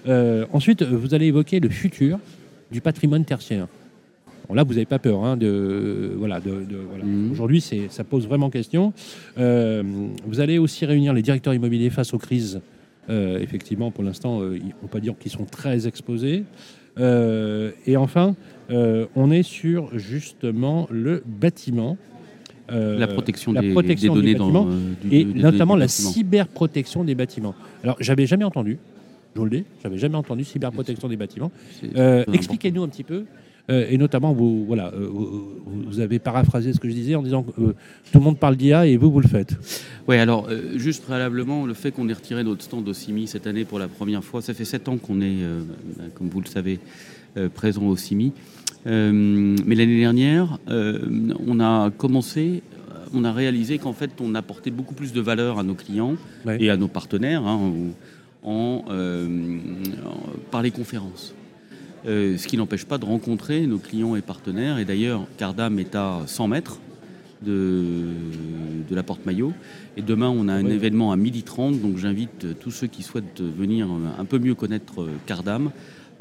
Euh, 0.06 0.46
ensuite, 0.52 0.82
vous 0.82 1.14
allez 1.14 1.26
évoquer 1.26 1.60
le 1.60 1.68
futur 1.68 2.18
du 2.70 2.80
patrimoine 2.80 3.24
tertiaire. 3.24 3.66
Bon, 4.48 4.54
là, 4.54 4.64
vous 4.64 4.72
n'avez 4.74 4.86
pas 4.86 4.98
peur. 4.98 5.24
hein, 5.24 5.36
de, 5.36 6.12
voilà, 6.16 6.40
de, 6.40 6.50
de- 6.50 6.76
voilà. 6.88 7.04
Mhm. 7.04 7.30
Aujourd'hui, 7.32 7.60
ça 7.90 8.04
pose 8.04 8.26
vraiment 8.26 8.50
question. 8.50 8.92
Euh, 9.38 9.82
vous 10.26 10.40
allez 10.40 10.58
aussi 10.58 10.84
réunir 10.86 11.12
les 11.14 11.22
directeurs 11.22 11.54
immobiliers 11.54 11.90
face 11.90 12.12
aux 12.14 12.18
crises. 12.18 12.60
Euh, 13.10 13.38
effectivement, 13.40 13.90
pour 13.90 14.04
l'instant, 14.04 14.40
on 14.82 14.86
peut 14.86 15.00
dire 15.00 15.14
qu'ils 15.18 15.32
sont 15.32 15.44
très 15.44 15.86
exposés. 15.88 16.44
Euh, 16.98 17.70
et 17.86 17.96
enfin, 17.96 18.34
euh, 18.70 19.06
on 19.16 19.30
est 19.30 19.42
sur 19.42 19.96
justement 19.98 20.86
le 20.90 21.22
bâtiment. 21.26 21.96
Euh, 22.70 22.98
La 22.98 23.06
protection, 23.08 23.52
la 23.52 23.60
des, 23.62 23.70
protection 23.72 24.14
des 24.14 24.20
du 24.20 24.34
données 24.34 24.38
dans 24.38 24.46
bâtiment 24.62 24.68
euh, 24.70 24.92
du- 25.08 25.14
et 25.16 25.24
des 25.24 25.40
notamment 25.40 25.76
la 25.76 25.88
cyberprotection 25.88 27.04
des 27.04 27.14
bâtiments. 27.14 27.54
Alors, 27.82 27.96
j'avais 28.00 28.26
jamais 28.26 28.44
entendu, 28.44 28.78
je 29.34 29.38
vous 29.40 29.44
le 29.46 29.50
dis, 29.58 29.64
j'avais 29.82 29.98
jamais 29.98 30.16
entendu 30.16 30.44
cyberprotection 30.44 31.08
des 31.08 31.16
bâtiments. 31.16 31.50
Euh, 31.96 32.24
Expliquez-nous 32.32 32.82
un 32.82 32.88
petit 32.88 33.04
peu, 33.04 33.24
et 33.68 33.96
notamment, 33.96 34.32
vous, 34.32 34.64
voilà, 34.66 34.92
vous, 34.96 35.50
vous 35.86 36.00
avez 36.00 36.18
paraphrasé 36.18 36.72
ce 36.74 36.80
que 36.80 36.88
je 36.88 36.94
disais 36.94 37.14
en 37.14 37.22
disant 37.22 37.42
que 37.42 37.52
tout 37.52 37.74
le 38.18 38.20
monde 38.20 38.38
parle 38.38 38.56
d'IA 38.56 38.86
et 38.86 38.96
vous, 38.98 39.10
vous 39.10 39.20
le 39.20 39.28
faites. 39.28 39.56
Oui, 40.08 40.16
alors, 40.16 40.48
euh, 40.50 40.76
juste 40.78 41.04
préalablement, 41.04 41.64
le 41.64 41.74
fait 41.74 41.92
qu'on 41.92 42.08
ait 42.08 42.12
retiré 42.12 42.42
notre 42.42 42.62
stand 42.62 42.88
au 42.88 42.92
CIMI 42.92 43.28
cette 43.28 43.46
année 43.46 43.64
pour 43.64 43.78
la 43.78 43.88
première 43.88 44.24
fois, 44.24 44.42
ça 44.42 44.52
fait 44.52 44.64
sept 44.64 44.88
ans 44.88 44.96
qu'on 44.98 45.20
est, 45.20 45.42
euh, 45.42 45.60
bah, 45.96 46.04
comme 46.14 46.28
vous 46.28 46.40
le 46.40 46.46
savez, 46.46 46.80
euh, 47.36 47.48
présent 47.48 47.84
au 47.84 47.96
CIMI. 47.96 48.32
Mais 48.84 49.74
l'année 49.76 50.00
dernière, 50.00 50.58
on 50.66 51.60
a 51.60 51.90
commencé, 51.96 52.64
on 53.14 53.22
a 53.22 53.32
réalisé 53.32 53.78
qu'en 53.78 53.92
fait, 53.92 54.10
on 54.20 54.34
apportait 54.34 54.72
beaucoup 54.72 54.94
plus 54.94 55.12
de 55.12 55.20
valeur 55.20 55.60
à 55.60 55.62
nos 55.62 55.74
clients 55.74 56.16
Ouais. 56.44 56.56
et 56.60 56.68
à 56.68 56.76
nos 56.76 56.88
partenaires 56.88 57.46
hein, 57.46 57.72
en, 58.42 58.84
par 60.50 60.62
les 60.62 60.72
conférences. 60.72 61.32
Ce 62.04 62.44
qui 62.48 62.56
n'empêche 62.56 62.84
pas 62.84 62.98
de 62.98 63.04
rencontrer 63.04 63.68
nos 63.68 63.78
clients 63.78 64.16
et 64.16 64.20
partenaires. 64.20 64.78
Et 64.80 64.84
d'ailleurs, 64.84 65.28
Cardam 65.38 65.78
est 65.78 65.94
à 65.94 66.22
100 66.26 66.48
mètres 66.48 66.80
de, 67.44 68.06
de 68.88 68.94
la 68.94 69.02
porte 69.02 69.26
Maillot. 69.26 69.52
Et 69.96 70.02
demain, 70.02 70.28
on 70.28 70.48
a 70.48 70.54
un 70.54 70.66
événement 70.66 71.12
à 71.12 71.16
12h30. 71.16 71.80
Donc 71.80 71.98
j'invite 71.98 72.44
euh, 72.44 72.54
tous 72.58 72.70
ceux 72.70 72.86
qui 72.86 73.02
souhaitent 73.02 73.40
venir 73.40 73.86
euh, 73.86 74.20
un 74.20 74.24
peu 74.24 74.38
mieux 74.38 74.54
connaître 74.54 75.02
euh, 75.02 75.10
Cardam 75.26 75.70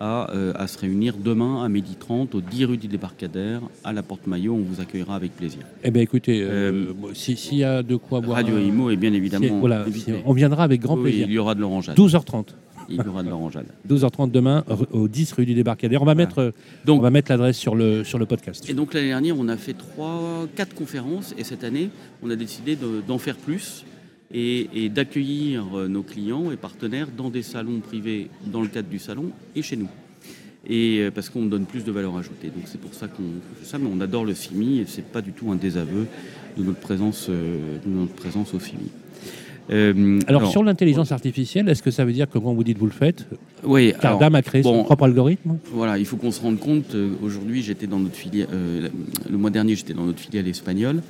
à, 0.01 0.31
euh, 0.33 0.51
à 0.55 0.65
se 0.65 0.79
réunir 0.79 1.13
demain 1.23 1.63
à 1.63 1.69
12h30 1.69 2.35
au 2.35 2.41
10 2.41 2.65
rue 2.65 2.77
du 2.77 2.87
Débarcadère 2.87 3.61
à 3.83 3.93
la 3.93 4.01
porte 4.01 4.25
Maillot. 4.25 4.55
On 4.55 4.61
vous 4.63 4.81
accueillera 4.81 5.15
avec 5.15 5.35
plaisir. 5.35 5.59
Eh 5.83 5.91
bien, 5.91 6.01
écoutez, 6.01 6.41
euh, 6.41 6.49
Euh, 6.71 6.93
si- 7.13 7.37
s'il 7.37 7.59
y 7.59 7.63
a 7.63 7.83
de 7.83 7.95
quoi 7.95 8.19
boire. 8.19 8.37
Radio 8.37 8.57
Imo 8.57 8.89
est 8.89 8.95
bien 8.95 9.11
si- 9.11 9.17
évidemment 9.17 9.59
voilà, 9.59 9.81
invité. 9.81 10.11
si- 10.13 10.17
on 10.25 10.33
viendra 10.33 10.63
avec 10.63 10.81
grand 10.81 10.95
Oui, 10.97 11.03
plaisir. 11.03 11.27
il 11.27 11.33
y 11.33 11.37
aura 11.37 11.53
de 11.53 11.61
l'orangeade. 11.61 11.95
12h30. 11.95 12.55
Il 12.89 12.95
y 12.95 13.07
aura 13.07 13.21
de 13.21 13.29
l'orangeade. 13.29 13.67
12h30 13.87 14.31
demain, 14.31 14.65
au 14.91 15.07
10 15.07 15.31
rue 15.33 15.45
du 15.45 15.53
Débarcadère. 15.53 16.01
On 16.01 16.05
va 16.05 16.15
mettre, 16.15 16.51
Donc- 16.83 16.99
on 16.99 17.03
va 17.03 17.11
mettre 17.11 17.31
l'adresse 17.31 17.57
sur 17.57 17.75
le, 17.75 18.03
sur 18.03 18.17
le 18.17 18.25
podcast. 18.25 18.67
Et 18.69 18.73
donc 18.73 18.95
l'année 18.95 19.09
dernière, 19.09 19.37
on 19.39 19.47
a 19.49 19.55
fait 19.55 19.73
trois, 19.73 20.47
quatre 20.55 20.73
conférences 20.73 21.35
et 21.37 21.43
cette 21.43 21.63
année, 21.63 21.89
on 22.23 22.29
a 22.31 22.35
décidé 22.35 22.75
de- 22.75 23.01
d'en 23.07 23.19
faire 23.19 23.35
plus 23.37 23.85
et, 24.33 24.69
et 24.73 24.89
d'accueillir 24.89 25.65
euh, 25.75 25.87
nos 25.87 26.03
clients 26.03 26.51
et 26.51 26.57
partenaires 26.57 27.07
dans 27.15 27.29
des 27.29 27.43
salons 27.43 27.79
privés 27.79 28.29
dans 28.45 28.61
le 28.61 28.67
cadre 28.67 28.89
du 28.89 28.99
salon 28.99 29.31
et 29.55 29.61
chez 29.61 29.75
nous. 29.77 29.89
Et 30.67 30.99
euh, 30.99 31.11
parce 31.11 31.29
qu'on 31.29 31.45
donne 31.45 31.65
plus 31.65 31.83
de 31.83 31.91
valeur 31.91 32.15
ajoutée. 32.17 32.47
Donc 32.47 32.63
c'est 32.65 32.79
pour 32.79 32.93
ça 32.93 33.07
qu'on 33.07 33.23
fait 33.59 33.65
ça, 33.65 33.77
mais 33.77 33.89
on 33.91 33.99
adore 33.99 34.25
le 34.25 34.35
CIMI 34.35 34.79
et 34.79 34.85
c'est 34.87 35.05
pas 35.05 35.21
du 35.21 35.31
tout 35.31 35.51
un 35.51 35.55
désaveu 35.55 36.05
de 36.57 36.63
notre 36.63 36.79
présence, 36.79 37.27
euh, 37.29 37.77
de 37.85 37.89
notre 37.89 38.13
présence 38.13 38.53
au. 38.53 38.59
Euh, 39.69 40.19
Alors, 40.27 40.47
sur 40.51 40.63
l'intelligence 40.63 41.11
artificielle, 41.11 41.69
est-ce 41.69 41.81
que 41.83 41.91
ça 41.91 42.03
veut 42.03 42.11
dire 42.11 42.29
que 42.29 42.37
quand 42.37 42.53
vous 42.53 42.63
dites 42.63 42.77
vous 42.77 42.87
le 42.87 42.91
faites, 42.91 43.25
oui, 43.63 43.93
Cardam 44.01 44.35
a 44.35 44.41
créé 44.41 44.63
son 44.63 44.83
propre 44.83 45.03
algorithme 45.03 45.57
Voilà, 45.71 45.97
il 45.97 46.05
faut 46.05 46.17
qu'on 46.17 46.31
se 46.31 46.41
rende 46.41 46.59
compte. 46.59 46.95
Aujourd'hui, 47.21 47.61
j'étais 47.61 47.87
dans 47.87 47.99
notre 47.99 48.15
filiale. 48.15 48.47
euh, 48.51 48.89
le 49.29 49.37
mois 49.37 49.49
dernier, 49.49 49.75
j'étais 49.75 49.93
dans 49.93 50.05
notre 50.05 50.19
filiale 50.19 50.47
espagnole. 50.47 51.01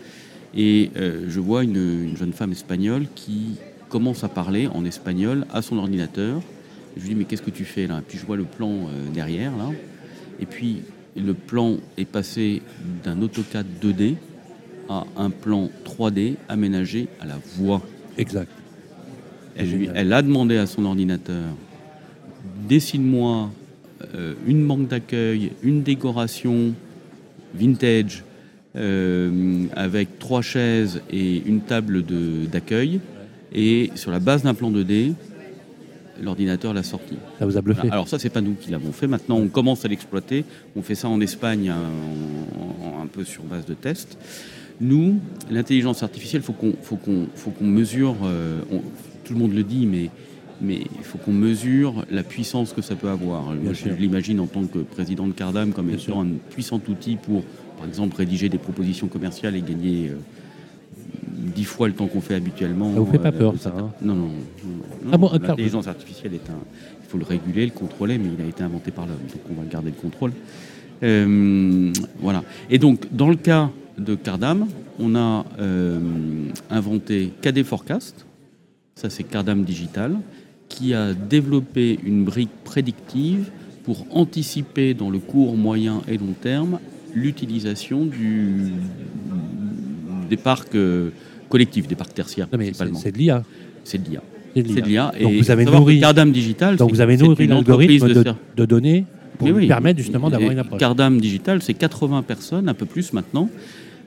Et 0.56 0.92
euh, 0.98 1.26
je 1.30 1.40
vois 1.40 1.64
une, 1.64 1.76
une 2.10 2.18
jeune 2.18 2.34
femme 2.34 2.52
espagnole 2.52 3.06
qui 3.16 3.56
commence 3.90 4.24
à 4.24 4.28
parler 4.30 4.68
en 4.68 4.84
espagnol 4.86 5.46
à 5.54 5.62
son 5.62 5.78
ordinateur. 5.78 6.42
Je 6.98 7.02
lui 7.04 7.10
dis 7.10 7.16
mais 7.16 7.24
qu'est-ce 7.26 7.42
que 7.42 7.52
tu 7.52 7.64
fais 7.66 7.88
là? 7.88 8.02
Puis 8.08 8.18
je 8.18 8.26
vois 8.26 8.38
le 8.38 8.44
plan 8.44 8.70
euh, 8.70 9.10
derrière 9.14 9.56
là. 9.58 9.70
Et 10.42 10.46
puis 10.46 10.82
le 11.16 11.34
plan 11.34 11.78
est 11.98 12.06
passé 12.06 12.62
d'un 13.04 13.22
AutoCAD 13.22 13.66
2D 13.82 14.16
à 14.90 15.06
un 15.18 15.30
plan 15.30 15.70
3D 15.86 16.36
aménagé 16.50 17.08
à 17.22 17.26
la 17.26 17.38
voix. 17.58 17.82
Exact. 18.18 18.50
Elle, 19.56 19.70
lui- 19.70 19.86
génial. 19.86 19.94
elle 19.98 20.14
a 20.14 20.22
demandé 20.22 20.58
à 20.58 20.66
son 20.66 20.86
ordinateur 20.86 21.46
dessine-moi 22.68 23.50
euh, 24.16 24.34
une 24.48 24.66
banque 24.68 24.88
d'accueil, 24.88 25.52
une 25.64 25.84
décoration 25.84 26.74
vintage 27.54 28.24
avec 28.76 30.20
trois 30.20 30.42
chaises 30.42 31.02
et 31.12 31.42
une 31.46 31.62
table 31.62 32.04
d'accueil. 32.52 33.00
Et 33.54 33.92
sur 33.96 34.12
la 34.12 34.20
base 34.20 34.44
d'un 34.44 34.54
plan 34.54 34.72
2D, 34.72 35.14
l'ordinateur 36.22 36.74
l'a 36.74 36.84
sorti. 36.84 37.16
Ça 37.40 37.46
vous 37.46 37.58
a 37.58 37.62
bluffé. 37.62 37.90
Alors 37.92 38.08
ça, 38.08 38.18
c'est 38.20 38.30
pas 38.30 38.42
nous 38.42 38.54
qui 38.54 38.72
l'avons 38.72 38.92
fait. 38.92 39.08
Maintenant, 39.08 39.38
on 39.38 39.48
commence 39.48 39.84
à 39.84 39.88
l'exploiter. 39.88 40.46
On 40.76 40.82
fait 40.82 40.96
ça 40.96 41.10
en 41.10 41.20
Espagne, 41.20 41.70
hein, 41.70 41.78
en- 42.58 43.00
en- 43.00 43.04
un 43.04 43.08
peu 43.08 43.24
sur 43.24 43.44
base 43.44 43.66
de 43.66 43.74
tests. 43.74 44.18
Nous, 44.80 45.20
l'intelligence 45.50 46.02
artificielle, 46.02 46.42
faut 46.42 46.54
qu'on, 46.54 46.74
faut 46.82 46.96
qu'on, 46.96 47.28
faut 47.36 47.52
qu'on 47.52 47.66
mesure. 47.66 48.16
euh, 48.24 48.62
on- 48.72 48.82
tout 49.24 49.34
le 49.34 49.40
monde 49.40 49.54
le 49.54 49.64
dit, 49.64 49.86
mais 49.86 50.10
mais 50.64 50.76
il 51.00 51.04
faut 51.04 51.18
qu'on 51.18 51.34
mesure 51.34 52.06
la 52.12 52.22
puissance 52.22 52.72
que 52.72 52.84
ça 52.84 52.94
peut 52.94 53.10
avoir. 53.10 53.46
Moi, 53.46 53.74
je 53.74 53.90
l'imagine 54.00 54.40
en 54.40 54.46
tant 54.46 54.64
que 54.66 54.78
président 54.80 55.26
de 55.28 55.32
Cardam 55.34 55.72
comme 55.74 55.90
étant 55.90 56.22
un 56.22 56.28
puissant 56.52 56.80
outil 56.88 57.16
pour, 57.16 57.44
par 57.82 57.90
exemple, 57.90 58.16
rédiger 58.16 58.48
des 58.48 58.60
propositions 58.60 59.08
commerciales 59.08 59.56
et 59.56 59.62
gagner 59.62 60.10
euh, 60.10 60.18
dix 61.56 61.64
fois 61.64 61.88
le 61.88 61.96
temps 61.96 62.06
qu'on 62.06 62.22
fait 62.22 62.36
habituellement. 62.36 62.94
Ça 62.94 63.00
vous 63.00 63.12
fait 63.12 63.18
pas 63.18 63.30
euh, 63.30 63.40
peur, 63.40 63.54
de 63.54 63.58
ça, 63.58 63.74
hein 63.76 63.90
Non, 64.04 64.14
non. 64.14 64.28
non, 64.28 64.34
non. 65.04 65.10
Ah 65.12 65.18
bon, 65.18 65.32
L'intelligence 65.32 65.88
artificielle 65.88 66.36
est 66.36 66.48
un. 66.52 66.60
Il 67.04 67.10
faut 67.10 67.18
le 67.18 67.26
réguler, 67.26 67.66
le 67.66 67.72
contrôler, 67.72 68.20
mais 68.20 68.30
il 68.38 68.46
a 68.46 68.48
été 68.48 68.62
inventé 68.62 68.92
par 68.92 69.08
l'homme, 69.08 69.18
donc 69.18 69.42
on 69.50 69.60
va 69.60 69.68
garder 69.68 69.90
le 69.90 70.00
contrôle. 70.00 70.32
Euh, 71.02 71.92
voilà. 72.20 72.44
Et 72.70 72.78
donc, 72.78 73.08
dans 73.12 73.30
le 73.30 73.36
cas 73.36 73.72
de 73.98 74.14
Cardam, 74.14 74.68
on 75.00 75.16
a 75.16 75.44
euh, 75.60 76.00
inventé 76.70 77.34
KD 77.42 77.64
Forecast, 77.64 78.28
ça 78.94 79.10
c'est 79.10 79.24
Cardam 79.24 79.64
Digital, 79.64 80.20
qui 80.70 80.94
a 80.94 81.16
développé 81.16 82.00
une 82.06 82.26
brique 82.26 82.64
prédictive 82.64 83.50
pour 83.84 84.06
anticiper 84.12 84.94
dans 84.94 85.10
le 85.10 85.18
court, 85.18 85.58
moyen 85.58 86.04
et 86.08 86.20
long 86.20 86.36
terme 86.40 86.78
l'utilisation 87.16 88.06
du, 88.06 88.72
des 90.30 90.38
parcs 90.38 90.76
euh, 90.76 91.10
collectifs, 91.50 91.88
des 91.88 91.96
parcs 91.96 92.14
tertiaires 92.14 92.48
Non, 92.52 92.58
principalement. 92.58 93.00
c'est 93.00 93.12
de 93.12 93.18
l'IA. 93.18 93.44
C'est 93.84 94.02
de 94.04 94.10
l'IA. 94.10 94.22
C'est 94.56 94.64
de 94.64 94.82
l'IA. 94.82 95.12
Donc 95.22 95.32
Et 95.32 95.38
vous 95.38 95.52
avez 95.52 95.66
nourri- 95.66 96.00
Cardam 96.00 96.32
Digital. 96.32 96.76
Donc 96.78 96.92
vous 96.92 97.02
avez 97.02 97.18
nourri 97.18 97.48
l'algorithme 97.48 98.10
de, 98.56 98.66
données 98.66 99.06
pour 99.38 99.48
lui 99.48 99.54
oui. 99.56 99.68
permettre 99.68 100.00
justement 100.00 100.30
d'avoir 100.30 100.52
une 100.52 100.60
approche. 100.60 100.80
Cardam 100.80 101.20
Digital, 101.20 101.62
c'est 101.62 101.74
80 101.74 102.24
personnes, 102.24 102.70
un 102.70 102.74
peu 102.74 102.86
plus 102.86 103.14
maintenant, 103.14 103.50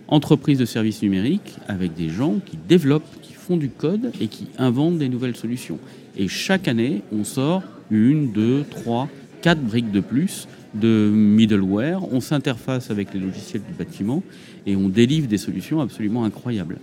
entreprises 0.08 0.58
de 0.58 0.64
services 0.64 1.02
numériques, 1.02 1.56
avec 1.66 1.94
des 1.94 2.08
gens 2.08 2.34
qui 2.44 2.58
développent, 2.68 3.08
qui 3.22 3.32
font 3.32 3.56
du 3.56 3.68
code 3.68 4.12
et 4.20 4.28
qui 4.28 4.46
inventent 4.58 4.98
des 4.98 5.08
nouvelles 5.08 5.36
solutions. 5.36 5.78
Et 6.16 6.28
chaque 6.28 6.68
année, 6.68 7.02
on 7.12 7.24
sort 7.24 7.62
une, 7.90 8.32
deux, 8.32 8.64
trois, 8.70 9.08
quatre 9.42 9.60
briques 9.60 9.90
de 9.90 10.00
plus 10.00 10.46
de 10.74 11.10
middleware. 11.12 12.00
On 12.12 12.20
s'interface 12.20 12.90
avec 12.90 13.12
les 13.14 13.20
logiciels 13.20 13.62
du 13.66 13.72
bâtiment 13.74 14.22
et 14.66 14.76
on 14.76 14.88
délivre 14.88 15.26
des 15.28 15.38
solutions 15.38 15.80
absolument 15.80 16.24
incroyables 16.24 16.78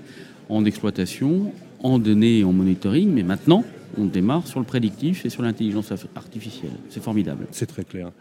en 0.49 0.65
exploitation, 0.65 1.53
en 1.83 1.99
données 1.99 2.39
et 2.39 2.43
en 2.43 2.53
monitoring. 2.53 3.11
Mais 3.13 3.23
maintenant, 3.23 3.63
on 3.97 4.05
démarre 4.05 4.47
sur 4.47 4.59
le 4.59 4.65
prédictif 4.65 5.25
et 5.25 5.29
sur 5.29 5.41
l'intelligence 5.43 5.91
artificielle. 6.15 6.71
C'est 6.89 7.03
formidable. 7.03 7.47
C'est 7.51 7.65
très 7.65 7.83
clair. 7.83 8.11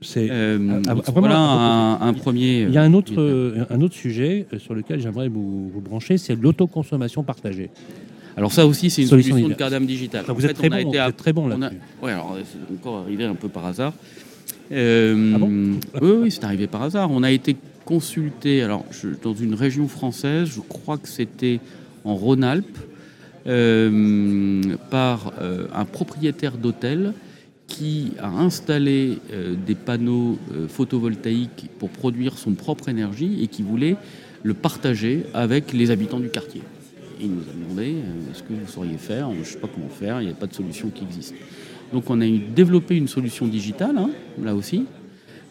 C'est 0.00 0.28
Euh, 0.30 0.80
Ah, 0.86 0.90
ah, 0.90 0.94
vraiment, 0.94 1.20
voilà 1.20 1.38
un, 1.38 2.00
un 2.08 2.12
premier. 2.14 2.62
Il 2.62 2.70
y 2.72 2.78
a 2.78 2.82
un 2.82 2.94
autre, 2.94 3.14
euh, 3.20 3.56
euh, 3.58 3.64
un 3.70 3.80
autre 3.80 3.94
sujet 3.96 4.46
euh, 4.52 4.58
sur 4.60 4.74
lequel 4.74 5.00
j'aimerais 5.00 5.26
vous, 5.28 5.68
vous 5.70 5.80
brancher, 5.80 6.18
c'est 6.18 6.36
l'autoconsommation 6.40 7.24
partagée. 7.24 7.70
Alors 8.36 8.52
ça 8.52 8.64
aussi, 8.64 8.90
c'est 8.90 9.02
une 9.02 9.08
Solution 9.08 9.30
solution 9.32 9.48
de. 9.48 9.54
Cardam 9.58 9.84
Digital. 9.86 10.20
Enfin, 10.22 10.32
vous 10.34 10.46
En 10.46 10.48
êtes 10.48 10.56
très 10.56 10.68
on 10.68 10.72
a 10.72 10.82
bon, 10.84 10.88
été 10.90 10.98
à- 11.00 11.10
très 11.10 11.32
bon 11.32 11.46
on 11.48 11.50
a- 11.50 11.58
là-dessus. 11.58 11.80
Ouais, 12.00 12.12
alors 12.12 12.36
c'est 12.44 12.74
encore 12.76 12.98
arrivé 12.98 13.24
un 13.24 13.34
peu 13.34 13.48
par 13.48 13.66
hasard. 13.66 13.92
Euh, 14.72 15.32
Ah 15.34 15.38
bon 15.38 15.48
Oui, 16.00 16.10
oui, 16.22 16.30
c'est 16.30 16.44
arrivé 16.44 16.66
par 16.66 16.82
hasard. 16.82 17.10
On 17.10 17.22
a 17.22 17.30
été 17.30 17.56
consulté, 17.84 18.62
alors 18.62 18.84
je- 18.90 19.08
dans 19.22 19.34
une 19.34 19.54
région 19.54 19.88
française, 19.88 20.48
je 20.54 20.60
crois 20.60 20.98
que 20.98 21.08
c'était 21.08 21.60
en 22.04 22.14
Rhône-Alpes, 22.14 22.78
euh, 23.46 24.62
par 24.90 25.32
euh, 25.40 25.66
un 25.74 25.84
propriétaire 25.84 26.58
d'hôtel 26.58 27.12
qui 27.66 28.12
a 28.20 28.28
installé 28.28 29.18
euh, 29.32 29.54
des 29.66 29.74
panneaux 29.74 30.38
photovoltaïques 30.68 31.66
pour 31.78 31.88
produire 31.90 32.36
son 32.38 32.52
propre 32.52 32.88
énergie 32.88 33.42
et 33.42 33.46
qui 33.46 33.62
voulait 33.62 33.96
le 34.42 34.54
partager 34.54 35.24
avec 35.34 35.72
les 35.72 35.90
habitants 35.90 36.20
du 36.20 36.28
quartier. 36.28 36.62
Il 37.20 37.30
nous 37.30 37.40
a 37.42 37.52
demandé 37.64 37.94
est-ce 38.30 38.42
que 38.42 38.52
vous 38.52 38.70
sauriez 38.70 38.96
faire? 38.98 39.30
Je 39.34 39.38
ne 39.40 39.44
sais 39.44 39.58
pas 39.58 39.68
comment 39.72 39.88
faire, 39.88 40.20
il 40.20 40.26
n'y 40.26 40.30
a 40.32 40.36
pas 40.36 40.46
de 40.46 40.54
solution 40.54 40.88
qui 40.90 41.04
existe. 41.04 41.34
Donc 41.92 42.10
on 42.10 42.20
a 42.20 42.26
développé 42.26 42.96
une 42.96 43.08
solution 43.08 43.46
digitale, 43.46 43.96
hein, 43.98 44.10
là 44.42 44.54
aussi, 44.54 44.84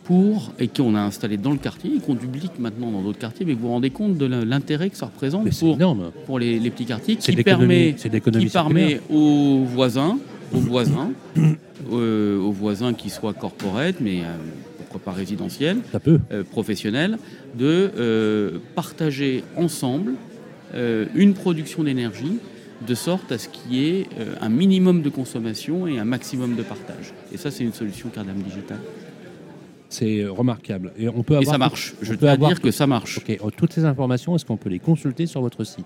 pour, 0.04 0.54
et 0.58 0.68
qu'on 0.70 0.96
a 0.96 1.02
installé 1.02 1.36
dans 1.38 1.52
le 1.52 1.58
quartier 1.58 1.96
et 1.98 2.00
qu'on 2.00 2.16
duplique 2.16 2.60
maintenant 2.60 2.92
dans 2.92 3.02
d'autres 3.02 3.20
quartiers. 3.20 3.46
Mais 3.46 3.54
vous 3.54 3.62
vous 3.62 3.74
rendez 3.74 3.90
compte 3.90 4.18
de 4.18 4.26
l'intérêt 4.26 4.90
que 4.90 4.98
ça 4.98 5.08
représente 5.08 5.50
pour, 5.60 5.76
énorme. 5.76 6.12
pour 6.26 6.40
les, 6.40 6.60
les 6.60 6.70
petits 6.70 6.86
quartiers 6.86 7.18
qui 7.18 7.36
permet, 7.44 7.94
qui 7.94 8.10
aux 9.10 9.64
voisins, 9.66 10.18
aux 10.54 10.60
voisins, 10.60 11.12
euh, 11.92 12.40
aux 12.40 12.52
voisins 12.52 12.94
qui 12.94 13.10
soient 13.10 13.34
corporate, 13.34 13.96
mais 14.00 14.22
euh, 14.22 14.36
pourquoi 14.78 15.12
pas 15.12 15.12
résidentiels, 15.12 15.80
euh, 16.08 16.44
professionnels, 16.52 17.18
de 17.58 18.62
partager 18.76 19.44
ensemble 19.58 20.14
une 21.16 21.34
production 21.34 21.84
d'énergie 21.84 22.40
de 22.86 22.94
sorte 22.96 23.32
à 23.32 23.38
ce 23.38 23.48
qu'il 23.50 23.74
y 23.74 23.90
ait 23.90 24.08
euh, 24.20 24.36
un 24.42 24.50
minimum 24.50 25.02
de 25.02 25.10
consommation 25.10 25.88
et 25.88 25.98
un 26.00 26.06
maximum 26.06 26.56
de 26.56 26.62
partage. 26.64 27.14
Et 27.34 27.38
ça, 27.38 27.50
c'est 27.52 27.64
une 27.64 27.74
solution 27.74 28.10
Cardam 28.10 28.38
Digital. 28.38 28.78
C'est 29.90 30.20
euh, 30.22 30.32
remarquable. 30.32 30.92
Et 30.98 31.08
on 31.10 31.24
peut 31.24 31.36
Et 31.36 31.38
avoir. 31.38 31.54
ça 31.54 31.58
marche. 31.58 31.96
Je 32.02 32.14
avoir 32.14 32.38
dire 32.50 32.62
que 32.62 32.72
ça 32.72 32.86
marche. 32.88 33.20
Toutes 33.56 33.74
ces 33.74 33.86
informations, 33.86 34.36
est-ce 34.36 34.46
qu'on 34.46 34.58
peut 34.58 34.70
les 34.70 34.80
consulter 34.80 35.26
sur 35.26 35.42
votre 35.42 35.64
site? 35.64 35.86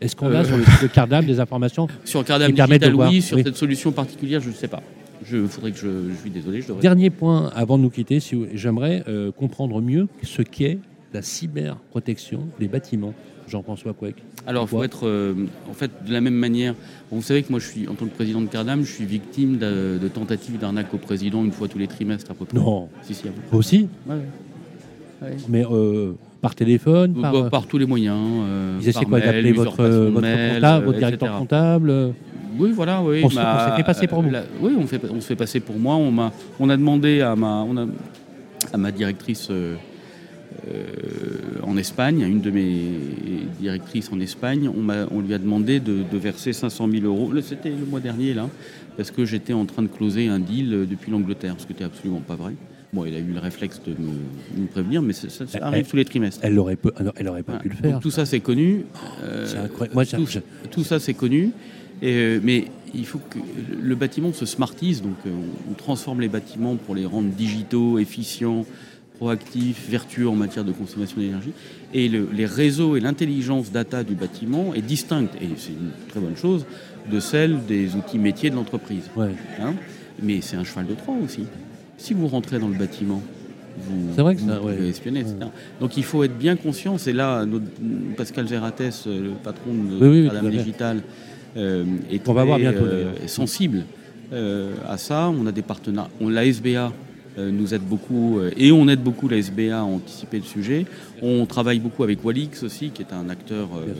Est-ce 0.00 0.16
qu'on 0.16 0.26
a 0.32 0.40
Euh. 0.40 0.44
sur 0.44 0.56
le 0.56 0.64
site 0.72 0.82
de 0.82 0.86
Cardam 0.88 1.24
des 1.24 1.38
informations 1.40 1.86
Sur 2.04 2.24
Cardam 2.24 2.48
Qui 2.50 2.54
permet 2.56 2.78
de 2.78 2.84
Digital, 2.86 2.94
voir, 2.96 3.10
oui. 3.10 3.22
Sur 3.22 3.36
oui. 3.36 3.42
cette 3.44 3.56
solution 3.56 3.92
particulière, 3.92 4.40
je 4.40 4.48
ne 4.48 4.54
sais 4.54 4.68
pas. 4.68 4.82
Je 5.24 5.46
faudrait 5.46 5.70
que 5.70 5.78
je, 5.78 6.10
je 6.10 6.14
suis 6.20 6.30
désolé, 6.30 6.62
je 6.62 6.68
devrais. 6.68 6.82
Dernier 6.82 7.10
point 7.10 7.52
avant 7.54 7.78
de 7.78 7.82
nous 7.84 7.90
quitter, 7.90 8.18
si 8.18 8.34
vous- 8.34 8.46
j'aimerais 8.54 9.04
euh, 9.06 9.30
comprendre 9.30 9.80
mieux 9.80 10.08
ce 10.24 10.42
qu'est 10.42 10.78
la 11.12 11.22
cyberprotection 11.22 12.48
des 12.58 12.66
bâtiments. 12.66 13.14
Jean-François 13.52 13.92
Couec. 13.92 14.16
Alors, 14.46 14.64
il 14.64 14.68
faut 14.68 14.82
être, 14.82 15.06
euh, 15.06 15.34
en 15.70 15.74
fait, 15.74 15.90
de 16.06 16.12
la 16.12 16.20
même 16.20 16.34
manière. 16.34 16.74
Vous 17.10 17.22
savez 17.22 17.42
que 17.42 17.50
moi, 17.50 17.60
je 17.60 17.66
suis, 17.68 17.86
en 17.86 17.94
tant 17.94 18.06
que 18.06 18.14
président 18.14 18.40
de 18.40 18.46
Cardam, 18.46 18.80
je 18.82 18.90
suis 18.90 19.04
victime 19.04 19.58
de, 19.58 19.98
de 20.02 20.08
tentatives 20.08 20.58
d'arnaque 20.58 20.92
au 20.94 20.96
président 20.96 21.44
une 21.44 21.52
fois 21.52 21.68
tous 21.68 21.78
les 21.78 21.86
trimestres 21.86 22.30
à 22.30 22.34
peu 22.34 22.46
près. 22.46 22.58
Non. 22.58 22.88
Si, 23.02 23.14
si, 23.14 23.28
à 23.28 23.30
peu 23.30 23.40
Vous 23.50 23.58
aussi? 23.58 23.86
Près. 24.06 24.14
Ouais, 24.16 24.20
ouais. 25.22 25.36
Mais 25.48 25.64
euh, 25.70 26.12
par 26.40 26.54
téléphone 26.54 27.14
Par, 27.50 27.66
tous 27.66 27.78
les 27.78 27.86
moyens. 27.86 28.16
euh, 28.18 28.78
Ils 28.82 28.88
essaient 28.88 29.04
quoi 29.04 29.20
d'appeler 29.20 29.52
votre, 29.52 29.82
de 29.84 30.08
votre, 30.08 30.20
mail, 30.22 30.54
comptable, 30.54 30.82
euh, 30.82 30.86
votre 30.86 30.98
directeur 30.98 31.28
etc. 31.28 31.38
comptable 31.38 32.14
Oui, 32.58 32.72
voilà, 32.74 33.02
oui. 33.02 33.20
On 33.22 33.28
s'est 33.30 33.76
fait 33.76 33.84
passer 33.84 34.06
pour 34.06 34.22
vous. 34.22 34.30
la- 34.30 34.44
oui, 34.60 34.72
on, 34.78 34.86
fait, 34.86 35.00
on 35.14 35.20
se 35.20 35.26
fait 35.26 35.36
passer 35.36 35.60
pour 35.60 35.76
moi. 35.78 35.94
On, 35.96 36.10
m'a, 36.10 36.32
on 36.58 36.68
a 36.70 36.76
demandé 36.76 37.20
à 37.20 37.36
ma, 37.36 37.62
on 37.68 37.76
a, 37.76 37.86
à 38.72 38.76
ma 38.78 38.90
directrice 38.90 39.50
en 41.62 41.76
Espagne, 41.76 42.22
à 42.24 42.26
une 42.26 42.40
de 42.40 42.50
mes 42.50 42.72
directrices 43.60 44.10
en 44.12 44.20
Espagne, 44.20 44.68
on, 44.68 45.20
lui 45.20 45.34
a 45.34 45.38
demandé 45.38 45.80
de, 45.80 45.98
de 46.10 46.18
verser 46.18 46.52
500 46.52 46.88
000 46.90 47.04
euros. 47.06 47.32
C'était 47.42 47.70
le 47.70 47.86
mois 47.86 48.00
dernier, 48.00 48.34
là, 48.34 48.48
parce 48.96 49.10
que 49.10 49.24
j'étais 49.24 49.52
en 49.52 49.64
train 49.64 49.82
de 49.82 49.88
closer 49.88 50.28
un 50.28 50.38
deal 50.38 50.72
euh, 50.74 50.86
depuis 50.86 51.10
l'Angleterre, 51.10 51.54
ce 51.58 51.66
qui 51.66 51.72
n'était 51.72 51.84
absolument 51.84 52.20
pas 52.20 52.34
vrai. 52.36 52.52
Bon, 52.92 53.06
il 53.06 53.14
a 53.14 53.18
eu 53.18 53.32
le 53.32 53.38
réflexe 53.40 53.80
de 53.86 53.92
me, 53.92 53.96
de 54.56 54.60
me 54.62 54.66
prévenir, 54.66 55.00
mais 55.00 55.14
ça, 55.14 55.30
ça- 55.30 55.46
ça 55.46 55.58
Elle- 55.58 55.64
arrive 55.64 55.86
tous 55.88 55.96
les 55.96 56.04
trimestres. 56.04 56.40
Elle 56.42 56.58
aurait, 56.58 56.76
peu- 56.76 56.92
elle 57.16 57.28
aurait 57.28 57.42
pas 57.42 57.56
pu 57.58 57.70
le 57.70 57.74
faire. 57.74 58.00
tout 58.00 58.10
ça, 58.10 58.26
c'est 58.26 58.40
connu. 58.40 58.84
Euh, 59.22 59.46
C'est 59.46 59.56
incroyable. 59.58 59.94
Moi, 59.94 60.04
tout, 60.04 60.26
tout 60.70 60.84
ça, 60.84 60.98
c'est 61.00 61.14
connu. 61.14 61.50
Et, 62.02 62.12
euh, 62.12 62.40
mais 62.42 62.66
il 62.94 63.06
faut 63.06 63.18
que 63.18 63.38
le 63.82 63.94
bâtiment 63.94 64.32
se 64.34 64.44
smartise. 64.44 65.00
Donc, 65.00 65.14
euh, 65.26 65.30
on, 65.30 65.70
on 65.70 65.74
transforme 65.74 66.20
les 66.20 66.28
bâtiments 66.28 66.76
pour 66.76 66.94
les 66.94 67.06
rendre 67.06 67.28
digitaux, 67.30 67.98
efficients, 67.98 68.66
proactifs, 69.26 69.88
vertueux 69.88 70.28
en 70.28 70.34
matière 70.34 70.64
de 70.64 70.72
consommation 70.72 71.20
d'énergie. 71.20 71.52
Et 71.94 72.08
le- 72.08 72.28
les 72.32 72.44
réseaux 72.46 72.96
et 72.96 73.00
l'intelligence 73.00 73.70
data 73.70 74.02
du 74.02 74.14
bâtiment 74.16 74.74
est 74.74 74.82
distincte, 74.82 75.34
et 75.40 75.46
c'est 75.56 75.70
une 75.70 75.90
très 76.08 76.18
bonne 76.18 76.36
chose, 76.36 76.66
de 77.10 77.20
celle 77.20 77.64
des 77.66 77.94
outils 77.94 78.18
métiers 78.18 78.50
de 78.50 78.56
l'entreprise. 78.56 79.04
Ouais. 79.16 79.30
hein? 79.60 79.74
mais 80.22 80.40
c'est 80.42 80.56
un 80.56 80.64
cheval 80.64 80.86
de 80.86 80.94
Troie 80.94 81.14
aussi. 81.24 81.44
Si 81.98 82.12
vous 82.14 82.26
rentrez 82.28 82.58
dans 82.58 82.68
le 82.68 82.74
bâtiment 82.76 83.22
vous, 83.78 84.22
vrai 84.22 84.34
que 84.36 84.40
vous 84.40 84.48
ça, 84.50 84.60
ouais. 84.60 84.74
pouvez 84.74 84.88
espionner, 84.90 85.20
etc. 85.20 85.36
Donc 85.80 85.96
il 85.96 86.04
faut 86.04 86.22
être 86.24 86.36
bien 86.36 86.56
conscient. 86.56 86.98
C'est 86.98 87.12
là, 87.14 87.46
notre- 87.46 87.64
Pascal 88.16 88.46
Gérates, 88.46 88.82
le 89.06 89.30
patron 89.42 89.72
de 89.72 89.96
Oui, 90.06 90.08
oui, 90.20 90.26
Madame. 90.26 90.50
Digital, 90.50 91.00
euh, 91.56 91.84
est 92.10 92.28
On 92.28 92.34
va 92.34 92.44
voir 92.44 92.58
très, 92.58 92.70
bientôt, 92.70 92.84
euh, 92.84 93.12
sensible 93.26 93.84
euh, 94.32 94.74
à 94.88 94.98
ça. 94.98 95.30
On 95.30 95.46
a 95.46 95.52
des 95.52 95.62
partenaires. 95.62 96.08
On, 96.20 96.28
la 96.28 96.44
SBA 96.44 96.68
euh, 96.86 96.88
nous 97.38 97.72
aide 97.74 97.82
beaucoup 97.82 98.38
euh, 98.38 98.50
et 98.56 98.72
on 98.72 98.88
aide 98.88 99.00
beaucoup 99.02 99.28
la 99.28 99.38
SBA 99.38 99.78
à 99.78 99.82
anticiper 99.82 100.38
le 100.38 100.44
sujet. 100.44 100.86
On 101.22 101.46
travaille 101.46 101.78
beaucoup 101.80 102.02
avec 102.04 102.24
Walix 102.24 102.62
aussi, 102.62 102.90
qui 102.90 103.02
est 103.02 103.12
un 103.12 103.28
acteur 103.28 103.68
euh, 103.76 103.92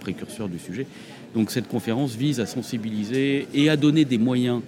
précurseur 0.00 0.48
du 0.48 0.58
sujet. 0.58 0.86
Donc 1.34 1.50
cette 1.50 1.68
conférence 1.68 2.14
vise 2.14 2.38
à 2.40 2.46
sensibiliser 2.46 3.48
et 3.54 3.68
à 3.68 3.76
donner 3.76 4.04
des 4.04 4.18
moyens 4.18 4.60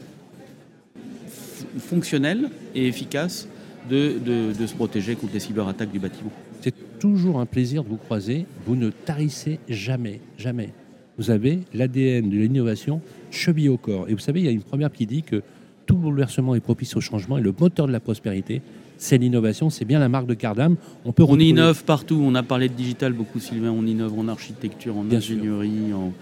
fonctionnels 1.78 2.50
et 2.74 2.86
efficaces 2.86 3.48
de, 3.90 4.14
de- 4.24 4.52
de 4.58 4.66
se 4.66 4.74
protéger 4.74 5.14
contre 5.14 5.34
les 5.34 5.40
cyberattaques 5.40 5.90
du 5.92 5.98
bâtiment. 5.98 6.30
C'est 6.60 6.74
toujours 6.98 7.40
un 7.40 7.46
plaisir 7.46 7.84
de 7.84 7.88
vous 7.88 7.96
croiser. 7.96 8.46
Vous 8.66 8.76
ne 8.76 8.90
tarissez 8.90 9.60
jamais, 9.68 10.20
jamais. 10.36 10.70
Vous 11.16 11.30
avez 11.30 11.60
l'ADN 11.74 12.28
de 12.28 12.36
l'innovation 12.36 13.00
chevillé 13.30 13.68
au 13.68 13.76
corps. 13.76 14.08
Et 14.08 14.12
vous 14.12 14.18
savez, 14.18 14.40
il 14.40 14.46
y 14.46 14.48
a 14.48 14.52
une 14.52 14.62
première 14.62 14.92
qui 14.92 15.06
dit 15.06 15.22
que 15.22 15.42
tout 15.88 15.96
bouleversement 15.96 16.54
est 16.54 16.60
propice 16.60 16.94
au 16.96 17.00
changement 17.00 17.38
et 17.38 17.40
le 17.40 17.52
moteur 17.58 17.86
de 17.88 17.92
la 17.92 17.98
prospérité, 17.98 18.62
c'est 18.98 19.18
l'innovation. 19.18 19.70
C'est 19.70 19.84
bien 19.84 19.98
la 19.98 20.08
marque 20.08 20.26
de 20.26 20.34
Cardam. 20.34 20.76
On 21.04 21.12
peut 21.12 21.24
On 21.26 21.38
innove 21.38 21.82
partout. 21.84 22.20
On 22.22 22.34
a 22.36 22.42
parlé 22.44 22.68
de 22.68 22.74
digital 22.74 23.12
beaucoup, 23.12 23.40
Sylvain. 23.40 23.70
On 23.70 23.86
innove 23.86 24.16
en 24.18 24.28
architecture, 24.28 24.96
en 24.96 25.02
Bien 25.02 25.18
ingénierie, 25.18 25.92
en, 25.94 26.12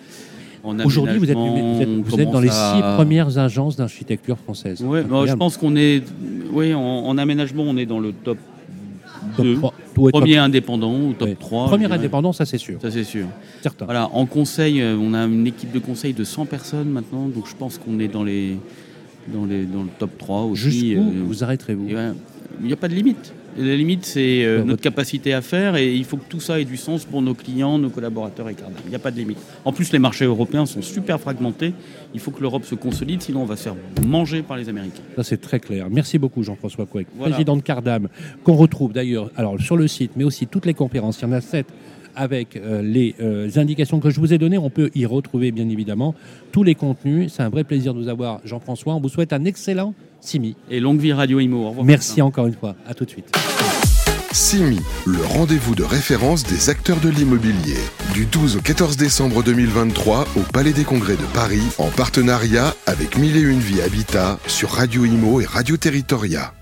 Aujourd'hui, 0.85 1.19
vous 1.19 1.31
êtes, 1.31 1.37
aménagement. 1.37 1.75
vous 1.75 1.83
êtes- 1.83 1.89
On 1.89 2.03
vous 2.03 2.21
êtes 2.21 2.31
dans 2.31 2.41
les 2.41 2.49
six 2.51 2.81
premières 2.97 3.39
agences 3.39 3.77
d'architecture 3.77 4.37
françaises. 4.39 4.83
Ouais, 4.83 5.03
bah, 5.03 5.23
je 5.27 5.35
pense 5.35 5.57
qu'on 5.57 5.77
est, 5.77 6.03
oui, 6.53 6.75
en, 6.75 6.81
en 6.81 7.19
aménagement, 7.19 7.63
on 7.65 7.77
est 7.77 7.87
dans 7.87 8.01
le 8.01 8.13
top 8.13 8.39
Top 9.37 9.45
2. 9.47 9.55
trois. 9.57 9.75
Ouais, 9.97 10.11
top- 10.13 10.21
Premier 10.21 10.37
indépendant 10.39 10.93
ou 10.95 11.13
top 11.13 11.29
ouais. 11.29 11.37
3. 11.39 11.67
Premier 11.69 11.91
indépendant, 11.93 12.33
ça 12.33 12.45
c'est 12.47 12.59
sûr. 12.59 12.79
Ça, 12.83 12.91
c'est 12.91 13.05
sûr. 13.05 13.27
Certain. 13.63 13.85
Voilà, 13.87 14.09
en 14.13 14.27
conseil, 14.27 14.81
euh, 14.81 14.97
on 15.01 15.15
a 15.15 15.25
une 15.25 15.47
équipe 15.47 15.73
de 15.73 15.79
conseil 15.79 16.13
de 16.15 16.23
100 16.25 16.47
personnes 16.47 16.89
maintenant, 16.91 17.27
donc 17.29 17.47
je 17.49 17.55
pense 17.57 17.79
qu'on 17.79 17.99
est 17.99 18.09
dans, 18.09 18.23
les, 18.25 18.57
dans, 19.33 19.45
les, 19.45 19.65
dans 19.65 19.83
le 19.83 19.89
top 19.99 20.17
3 20.19 20.43
aussi. 20.45 20.91
Jusqu'où 20.91 21.01
euh, 21.01 21.23
vous 21.27 21.45
arrêterez-vous 21.45 21.89
et 21.89 21.93
voilà. 21.93 22.15
Il 22.61 22.67
n'y 22.67 22.73
a 22.73 22.77
pas 22.77 22.89
de 22.89 22.95
limite. 22.95 23.33
La 23.59 23.75
limite, 23.75 24.05
c'est 24.05 24.45
euh, 24.45 24.59
Ouais, 24.59 24.65
notre 24.65 24.83
capacité 24.83 25.33
à 25.33 25.41
faire 25.41 25.77
et 25.77 25.95
il 25.95 26.05
faut 26.05 26.19
que 26.19 26.29
tout 26.29 26.41
ça 26.41 26.61
ait 26.61 26.67
du 26.67 26.77
sens 26.77 27.07
pour 27.07 27.23
nos 27.23 27.33
clients, 27.33 27.79
nos 27.79 27.89
collaborateurs 27.89 28.49
et 28.51 28.55
Cardam. 28.55 28.77
Il 28.85 28.91
n'y 28.91 28.95
a 28.97 28.99
pas 28.99 29.11
de 29.11 29.17
limite. 29.17 29.39
En 29.65 29.73
plus, 29.73 29.93
les 29.93 29.99
marchés 29.99 30.27
européens 30.27 30.67
sont 30.67 30.83
super 30.83 31.19
fragmentés. 31.19 31.73
Il 32.13 32.21
faut 32.21 32.31
que 32.31 32.43
l'Europe 32.43 32.65
se 32.67 32.75
consolide, 32.75 33.23
sinon 33.23 33.43
on 33.43 33.47
va 33.47 33.57
se 33.57 33.63
faire 33.65 33.77
manger 34.07 34.43
par 34.43 34.59
les 34.59 34.69
Américains. 34.69 35.01
Ça, 35.17 35.23
c'est 35.25 35.41
très 35.41 35.59
clair. 35.59 35.87
Merci 35.91 36.19
beaucoup, 36.19 36.43
Jean-François 36.43 36.85
Couec, 36.85 37.07
Voilà. 37.17 37.33
président 37.35 37.57
de 37.57 37.63
Cardam, 37.63 38.09
qu'on 38.45 38.57
retrouve 38.57 38.93
d'ailleurs 38.93 39.31
alors 39.37 39.59
sur 39.59 39.79
le 39.79 39.89
site, 39.89 40.13
mais 40.17 40.25
aussi 40.25 40.47
toutes 40.47 40.67
les 40.67 40.75
conférences. 40.75 41.19
Il 41.21 41.23
y 41.23 41.27
en 41.29 41.33
a 41.33 41.41
sept 41.41 41.67
avec 42.17 42.57
euh, 42.57 42.83
les 42.83 43.15
euh, 43.21 43.49
indications 43.57 44.01
que 44.01 44.11
je 44.11 44.19
vous 44.19 44.33
ai 44.33 44.39
données. 44.39 44.59
On 44.59 44.71
peut 44.71 44.91
y 44.95 45.07
retrouver, 45.07 45.53
bien 45.53 45.69
évidemment, 45.69 46.15
tous 46.51 46.63
les 46.63 46.75
contenus. 46.75 47.33
C'est 47.33 47.43
un 47.43 47.51
vrai 47.51 47.65
plaisir 47.65 47.95
de 47.95 48.01
vous 48.01 48.09
avoir, 48.09 48.41
Jean-François. 48.45 48.95
On 48.95 49.01
vous 49.01 49.09
souhaite 49.09 49.33
un 49.33 49.45
excellent 49.45 49.95
Simi. 50.21 50.57
Et 50.71 50.81
longue 50.81 50.99
vie 50.99 51.13
Radio 51.13 51.39
Imo. 51.39 51.65
Au 51.65 51.69
revoir. 51.69 51.87
Merci 51.87 52.21
encore 52.23 52.47
une 52.47 52.55
fois. 52.55 52.75
À 52.87 52.95
tout 52.95 53.05
de 53.05 53.11
suite. 53.11 53.31
CIMI, 54.33 54.81
le 55.07 55.25
rendez-vous 55.25 55.75
de 55.75 55.83
référence 55.83 56.45
des 56.45 56.69
acteurs 56.69 57.01
de 57.01 57.09
l'immobilier. 57.09 57.79
Du 58.13 58.27
12 58.27 58.57
au 58.57 58.61
14 58.61 58.99
décembre 58.99 59.43
2023 59.43 60.27
au 60.37 60.41
Palais 60.53 60.75
des 60.75 60.85
Congrès 60.85 61.17
de 61.17 61.25
Paris, 61.33 61.63
en 61.79 61.89
partenariat 61.89 62.75
avec 62.87 63.17
1001 63.17 63.59
Vie 63.59 63.81
Habitat 63.81 64.39
sur 64.47 64.73
Radio 64.73 65.07
Imo 65.07 65.41
et 65.41 65.47
Radio 65.47 65.79
Territoria. 65.79 66.53